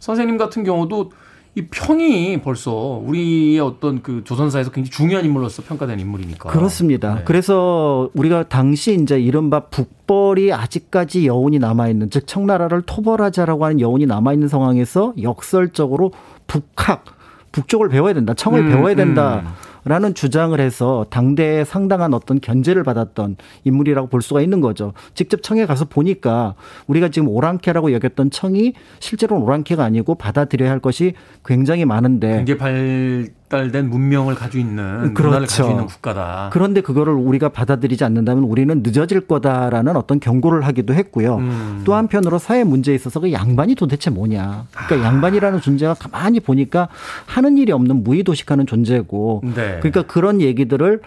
선생님 0.00 0.38
같은 0.38 0.64
경우도 0.64 1.12
이 1.56 1.66
평이 1.66 2.42
벌써 2.42 2.72
우리의 3.04 3.58
어떤 3.58 4.02
그 4.02 4.22
조선사에서 4.22 4.70
굉장히 4.70 4.90
중요한 4.90 5.24
인물로서 5.24 5.62
평가된 5.62 5.98
인물이니까. 5.98 6.48
그렇습니다. 6.48 7.16
네. 7.16 7.22
그래서 7.24 8.08
우리가 8.14 8.48
당시 8.48 8.94
이제 8.94 9.18
이른바 9.18 9.60
북벌이 9.66 10.52
아직까지 10.52 11.26
여운이 11.26 11.58
남아있는, 11.58 12.10
즉 12.10 12.26
청나라를 12.26 12.82
토벌하자라고 12.82 13.64
하는 13.64 13.80
여운이 13.80 14.06
남아있는 14.06 14.46
상황에서 14.46 15.12
역설적으로 15.20 16.12
북학, 16.46 17.04
북쪽을 17.50 17.88
배워야 17.88 18.14
된다, 18.14 18.32
청을 18.34 18.60
음, 18.60 18.68
배워야 18.68 18.94
된다. 18.94 19.42
라는 19.84 20.14
주장을 20.14 20.58
해서 20.60 21.06
당대에 21.10 21.64
상당한 21.64 22.14
어떤 22.14 22.40
견제를 22.40 22.82
받았던 22.84 23.36
인물이라고 23.64 24.08
볼 24.08 24.22
수가 24.22 24.42
있는 24.42 24.60
거죠. 24.60 24.92
직접 25.14 25.42
청에 25.42 25.66
가서 25.66 25.84
보니까 25.86 26.54
우리가 26.86 27.08
지금 27.08 27.28
오랑캐라고 27.28 27.92
여겼던 27.92 28.30
청이 28.30 28.74
실제로는 28.98 29.44
오랑캐가 29.44 29.84
아니고 29.84 30.14
받아들여야 30.16 30.70
할 30.70 30.80
것이 30.80 31.14
굉장히 31.44 31.84
많은데 31.84 32.44
굉장히 32.44 33.28
발달된 33.50 33.90
문명을 33.90 34.36
가지고 34.36 34.58
있는 34.58 34.84
문화를 34.84 35.14
그렇죠. 35.14 35.40
가지고 35.40 35.70
있는 35.70 35.86
국가다. 35.86 36.50
그런데 36.52 36.80
그거를 36.80 37.12
우리가 37.12 37.50
받아들이지 37.50 38.04
않는다면 38.04 38.44
우리는 38.44 38.82
늦어질 38.82 39.20
거다라는 39.22 39.96
어떤 39.96 40.20
경고를 40.20 40.62
하기도 40.62 40.94
했고요. 40.94 41.36
음. 41.36 41.82
또 41.84 41.94
한편으로 41.94 42.38
사회 42.38 42.64
문제에 42.64 42.94
있어서 42.94 43.20
그 43.20 43.32
양반이 43.32 43.74
도대체 43.74 44.08
뭐냐. 44.10 44.66
그러니까 44.72 45.06
양반이라는 45.06 45.60
존재가 45.60 45.94
가만히 45.94 46.40
보니까 46.40 46.88
하는 47.26 47.58
일이 47.58 47.72
없는 47.72 48.04
무의도식하는 48.04 48.66
존재고. 48.66 49.42
네. 49.44 49.78
그러니까 49.80 50.02
그런 50.02 50.40
얘기들을 50.40 51.00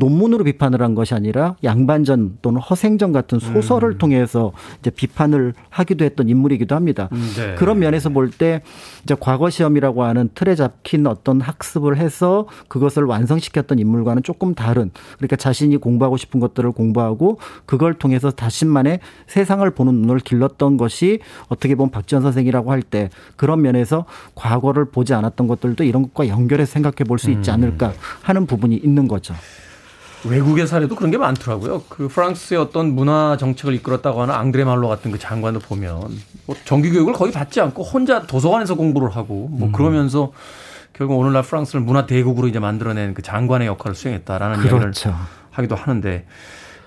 논문으로 0.00 0.42
비판을 0.44 0.82
한 0.82 0.94
것이 0.96 1.14
아니라 1.14 1.54
양반전 1.62 2.38
또는 2.42 2.60
허생전 2.60 3.12
같은 3.12 3.36
음. 3.36 3.40
소설을 3.40 3.98
통해서 3.98 4.52
이제 4.80 4.90
비판을 4.90 5.54
하기도 5.68 6.04
했던 6.04 6.28
인물이기도 6.28 6.74
합니다. 6.74 7.08
네. 7.36 7.54
그런 7.56 7.78
면에서 7.78 8.08
볼 8.08 8.30
때 8.30 8.62
이제 9.04 9.14
과거 9.18 9.50
시험이라고 9.50 10.04
하는 10.04 10.30
틀에 10.34 10.54
잡힌 10.54 11.06
어떤 11.06 11.40
학습을 11.40 11.96
해서 11.98 12.46
그것을 12.68 13.04
완성시켰던 13.04 13.78
인물과는 13.78 14.22
조금 14.22 14.54
다른 14.54 14.90
그러니까 15.16 15.36
자신이 15.36 15.76
공부하고 15.76 16.16
싶은 16.16 16.40
것들을 16.40 16.72
공부하고 16.72 17.38
그걸 17.66 17.94
통해서 17.94 18.30
자신만의 18.30 19.00
세상을 19.26 19.68
보는 19.70 19.94
눈을 19.94 20.20
길렀던 20.20 20.76
것이 20.76 21.18
어떻게 21.48 21.74
보면 21.74 21.90
박지원 21.90 22.22
선생이라고 22.22 22.70
할 22.72 22.80
때 22.82 23.10
그런 23.36 23.60
면에서 23.60 24.06
과거를 24.34 24.86
보지 24.86 25.12
않았던 25.12 25.46
것들도 25.46 25.84
이런 25.84 26.02
것과 26.04 26.28
연결해서 26.28 26.72
생각해 26.72 27.04
볼 27.06 27.18
수 27.18 27.30
있지 27.30 27.50
않을까 27.50 27.92
하는 28.22 28.46
부분이 28.46 28.76
있는 28.76 29.06
거죠. 29.06 29.34
외국의 30.24 30.66
사례도 30.66 30.94
그런 30.96 31.10
게 31.10 31.18
많더라고요. 31.18 31.84
그 31.88 32.08
프랑스의 32.08 32.60
어떤 32.60 32.94
문화 32.94 33.36
정책을 33.38 33.74
이끌었다고 33.74 34.22
하는 34.22 34.34
앙드레 34.34 34.64
말로 34.64 34.88
같은 34.88 35.10
그 35.10 35.18
장관을 35.18 35.60
보면 35.60 36.08
뭐 36.46 36.56
정규 36.64 36.90
교육을 36.90 37.14
거의 37.14 37.32
받지 37.32 37.60
않고 37.60 37.82
혼자 37.82 38.26
도서관에서 38.26 38.74
공부를 38.74 39.16
하고 39.16 39.48
뭐 39.50 39.70
그러면서 39.72 40.32
결국 40.92 41.18
오늘날 41.18 41.42
프랑스를 41.42 41.80
문화 41.80 42.06
대국으로 42.06 42.48
이제 42.48 42.58
만들어낸 42.58 43.14
그 43.14 43.22
장관의 43.22 43.68
역할을 43.68 43.94
수행했다라는 43.94 44.56
이야기를 44.56 44.78
그렇죠. 44.78 45.14
하기도 45.50 45.74
하는데 45.74 46.26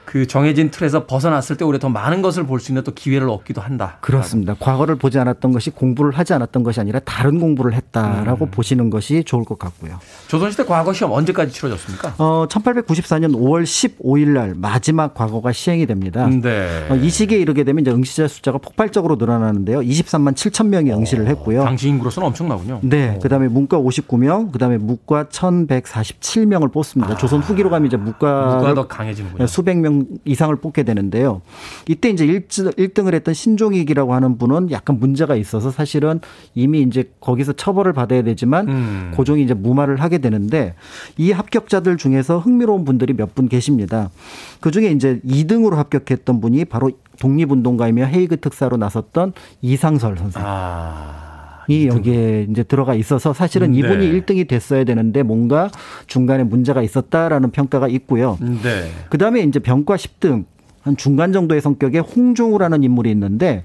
그 0.05 0.27
정해진 0.27 0.69
틀에서 0.71 1.05
벗어났을 1.05 1.55
때 1.57 1.65
오히려 1.65 1.79
더 1.79 1.89
많은 1.89 2.21
것을 2.21 2.45
볼 2.45 2.59
수 2.59 2.71
있는 2.71 2.83
또 2.83 2.93
기회를 2.93 3.29
얻기도 3.29 3.61
한다. 3.61 3.97
그렇습니다. 4.01 4.55
과거를 4.59 4.95
보지 4.95 5.17
않았던 5.19 5.51
것이 5.51 5.69
공부를 5.71 6.11
하지 6.11 6.33
않았던 6.33 6.63
것이 6.63 6.79
아니라 6.79 6.99
다른 6.99 7.39
공부를 7.39 7.73
했다라고 7.73 8.47
보시는 8.47 8.89
것이 8.89 9.23
좋을 9.23 9.43
것 9.43 9.57
같고요. 9.59 9.99
조선시대 10.27 10.65
과거 10.65 10.93
시험 10.93 11.11
언제까지 11.13 11.51
치러졌습니까? 11.51 12.13
어, 12.19 12.45
1894년 12.47 13.33
5월 13.33 13.63
15일 13.63 14.29
날 14.29 14.53
마지막 14.55 15.13
과거가 15.13 15.51
시행이 15.51 15.85
됩니다. 15.87 16.27
네. 16.27 16.87
어, 16.89 16.95
이 16.95 17.09
시기에 17.09 17.39
이르게 17.39 17.63
되면 17.63 17.81
이제 17.81 17.91
응시자 17.91 18.27
숫자가 18.27 18.59
폭발적으로 18.59 19.15
늘어나는데요. 19.15 19.79
23만 19.79 20.33
7천 20.35 20.67
명이 20.67 20.91
응시를 20.91 21.27
했고요. 21.27 21.63
당시 21.63 21.89
인구로서는 21.89 22.27
엄청나군요. 22.27 22.79
네. 22.83 23.17
그다음에 23.21 23.47
문과 23.47 23.77
59명, 23.79 24.51
그다음에 24.51 24.77
무과 24.77 25.25
1,147명을 25.25 26.71
뽑습니다. 26.71 27.17
조선 27.17 27.39
후기로 27.41 27.69
가면 27.69 27.87
이제 27.87 27.97
무과를 27.97 28.75
더 28.75 28.87
강해지는군요. 28.87 29.47
수백 29.47 29.77
명 29.77 29.92
이상을 30.25 30.55
뽑게 30.55 30.83
되는데요. 30.83 31.41
이때 31.87 32.09
이제 32.09 32.25
1등을 32.25 33.13
했던 33.13 33.33
신종익이라고 33.33 34.13
하는 34.13 34.37
분은 34.37 34.71
약간 34.71 34.99
문제가 34.99 35.35
있어서 35.35 35.69
사실은 35.69 36.21
이미 36.55 36.81
이제 36.81 37.11
거기서 37.19 37.53
처벌을 37.53 37.91
받아야 37.93 38.21
되지만 38.21 38.69
음. 38.69 39.11
고종이 39.15 39.43
이제 39.43 39.53
무마를 39.53 39.99
하게 40.01 40.19
되는데 40.19 40.75
이 41.17 41.31
합격자들 41.31 41.97
중에서 41.97 42.39
흥미로운 42.39 42.85
분들이 42.85 43.13
몇 43.13 43.33
분 43.33 43.49
계십니다. 43.49 44.11
그 44.59 44.69
중에 44.69 44.91
이제 44.91 45.19
2등으로 45.25 45.73
합격했던 45.75 46.39
분이 46.39 46.65
바로 46.65 46.91
독립운동가이며 47.19 48.05
헤이그 48.05 48.39
특사로 48.41 48.77
나섰던 48.77 49.33
이상설 49.61 50.17
선생. 50.19 50.43
아. 50.45 51.32
이 51.67 51.87
여기에 51.87 52.47
이제 52.49 52.63
들어가 52.63 52.93
있어서 52.93 53.33
사실은 53.33 53.71
네. 53.71 53.79
이분이 53.79 54.11
1등이 54.11 54.47
됐어야 54.47 54.83
되는데 54.83 55.23
뭔가 55.23 55.69
중간에 56.07 56.43
문제가 56.43 56.81
있었다라는 56.81 57.51
평가가 57.51 57.87
있고요. 57.87 58.37
네. 58.41 58.89
그 59.09 59.17
다음에 59.17 59.41
이제 59.41 59.59
병과 59.59 59.95
10등 59.95 60.45
한 60.83 60.97
중간 60.97 61.31
정도의 61.31 61.61
성격의 61.61 62.01
홍종우라는 62.01 62.83
인물이 62.83 63.09
있는데 63.11 63.63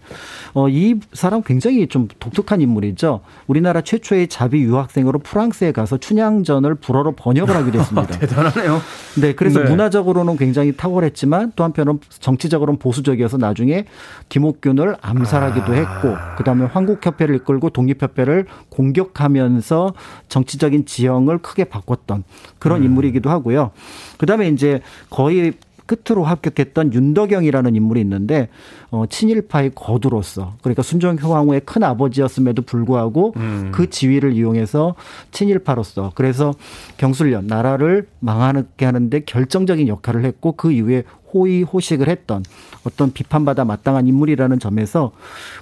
어, 0.55 0.69
이 0.69 1.01
사람 1.13 1.43
굉장히 1.43 1.89
좀 1.89 2.07
독특한 2.21 2.61
인물이죠. 2.61 3.21
우리나라 3.49 3.81
최초의 3.81 4.29
자비 4.29 4.63
유학생으로 4.63 5.19
프랑스에 5.19 5.73
가서 5.73 5.99
춘향전을 5.99 6.77
불어로 6.77 7.13
번역을 7.13 7.55
하기도 7.55 7.81
했습니다. 7.81 8.07
대단하네요. 8.19 8.81
네, 9.21 9.35
그래서 9.35 9.63
네. 9.63 9.71
문화적으로는 9.71 10.37
굉장히 10.37 10.77
탁월했지만 10.77 11.53
또 11.57 11.65
한편으로는 11.65 12.01
정치적으로는 12.21 12.79
보수적이어서 12.79 13.37
나중에 13.37 13.85
김옥균을 14.29 14.97
암살하기도 15.01 15.75
했고 15.75 16.15
그다음에 16.37 16.67
황국협회를 16.67 17.35
이끌고 17.37 17.71
독립협회를 17.71 18.47
공격하면서 18.69 19.93
정치적인 20.29 20.87
지형을 20.87 21.39
크게 21.39 21.65
바꿨던 21.65 22.23
그런 22.61 22.85
인물이기도 22.85 23.29
하고요. 23.29 23.73
그다음에 24.19 24.49
이제 24.49 24.81
거의 25.11 25.55
끝으로 25.89 26.23
합격했던 26.23 26.93
윤덕영이라는 26.93 27.75
인물이 27.75 28.01
있는데 28.03 28.49
어, 28.91 29.05
친일파의 29.09 29.73
거두로서 29.75 30.55
그러니까 30.63 30.83
순종효왕후의 30.83 31.63
큰 31.65 31.83
아버지였음에도 31.83 32.63
불구하고 32.63 33.33
그 33.73 33.89
지위를 33.91 34.35
이용해서 34.35 34.95
친일파로서 35.33 36.13
그래서 36.15 36.55
경술련 36.99 37.47
나라를 37.47 38.07
망하게 38.21 38.85
하는데 38.85 39.21
결정적인 39.21 39.89
역할을 39.89 40.25
했고 40.25 40.53
그 40.53 40.71
이후에 40.71 41.05
호의 41.33 41.63
호식을 41.63 42.09
했던 42.09 42.45
어떤 42.85 43.13
비판받아 43.13 43.65
마땅한 43.65 44.07
인물이라는 44.07 44.59
점에서 44.59 45.13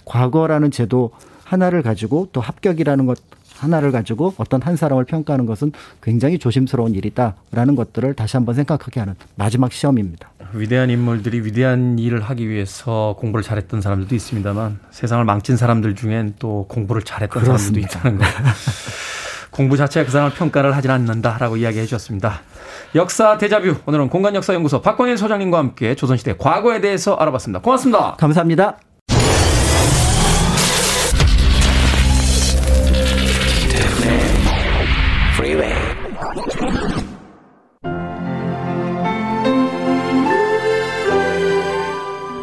과거라는 0.05 0.71
제도 0.71 1.11
하나를 1.45 1.83
가지고 1.83 2.29
또 2.33 2.41
합격이라는 2.41 3.07
것 3.07 3.19
하나를 3.59 3.93
가지고 3.93 4.35
어떤 4.37 4.63
한 4.63 4.77
사람을 4.77 5.05
평가하는 5.05 5.47
것은 5.47 5.73
굉장히 6.03 6.39
조심스러운 6.39 6.95
일이다라는 6.95 7.75
것들을 7.77 8.15
다시 8.15 8.37
한번 8.37 8.55
생각하게 8.55 9.01
하는 9.01 9.15
마지막 9.35 9.73
시험입니다. 9.73 10.31
위대한 10.53 10.91
인물들이 10.91 11.41
위대한 11.41 11.99
일을 11.99 12.23
하기 12.23 12.49
위해서 12.49 13.17
공부를 13.19 13.43
잘했던 13.43 13.81
사람들도 13.81 14.15
있습니다만 14.15 14.79
세상을 14.91 15.25
망친 15.25 15.57
사람들 15.57 15.95
중엔 15.95 16.35
또 16.39 16.67
공부를 16.69 17.03
잘했던 17.03 17.43
그렇습니다. 17.43 17.89
사람들도 17.89 18.25
있다는 18.25 18.41
거. 18.43 18.51
공부 19.51 19.77
자체가 19.79 20.05
그 20.05 20.13
사람을 20.13 20.35
평가를 20.35 20.77
하진 20.77 20.91
않는다라고 20.91 21.57
이야기해 21.57 21.87
주셨습니다. 21.87 22.41
역사 22.95 23.39
대자뷰 23.39 23.77
오늘은 23.87 24.11
공간역사연구소 24.11 24.83
박광일 24.83 25.17
소장님과 25.17 25.57
함께 25.59 25.95
조선시대 25.95 26.37
과거에 26.37 26.81
대해서 26.81 27.15
알아봤습니다. 27.15 27.61
고맙습니다. 27.61 28.17
감사합니다. 28.17 28.77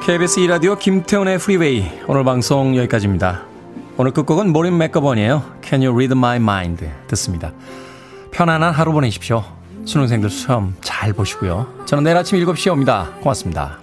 KBS 0.06 0.42
2라디오 0.42 0.78
김태훈의 0.78 1.38
프리웨이 1.38 1.90
오늘 2.08 2.26
방송 2.26 2.76
여기까지입니다. 2.76 3.46
오늘 3.96 4.12
끝곡은 4.12 4.52
모린 4.52 4.78
맥거번이에요. 4.78 5.44
Can 5.64 5.82
you 5.82 5.96
read 5.96 6.12
my 6.12 6.36
mind? 6.36 6.86
듣습니다. 7.08 7.54
편안한 8.32 8.74
하루 8.74 8.92
보내십시오. 8.92 9.46
수능생들 9.86 10.30
시험 10.30 10.76
잘 10.82 11.14
보시고요. 11.14 11.86
저는 11.86 12.04
내일 12.04 12.18
아침 12.18 12.38
7시에 12.38 12.74
옵니다. 12.74 13.12
고맙습니다. 13.22 13.80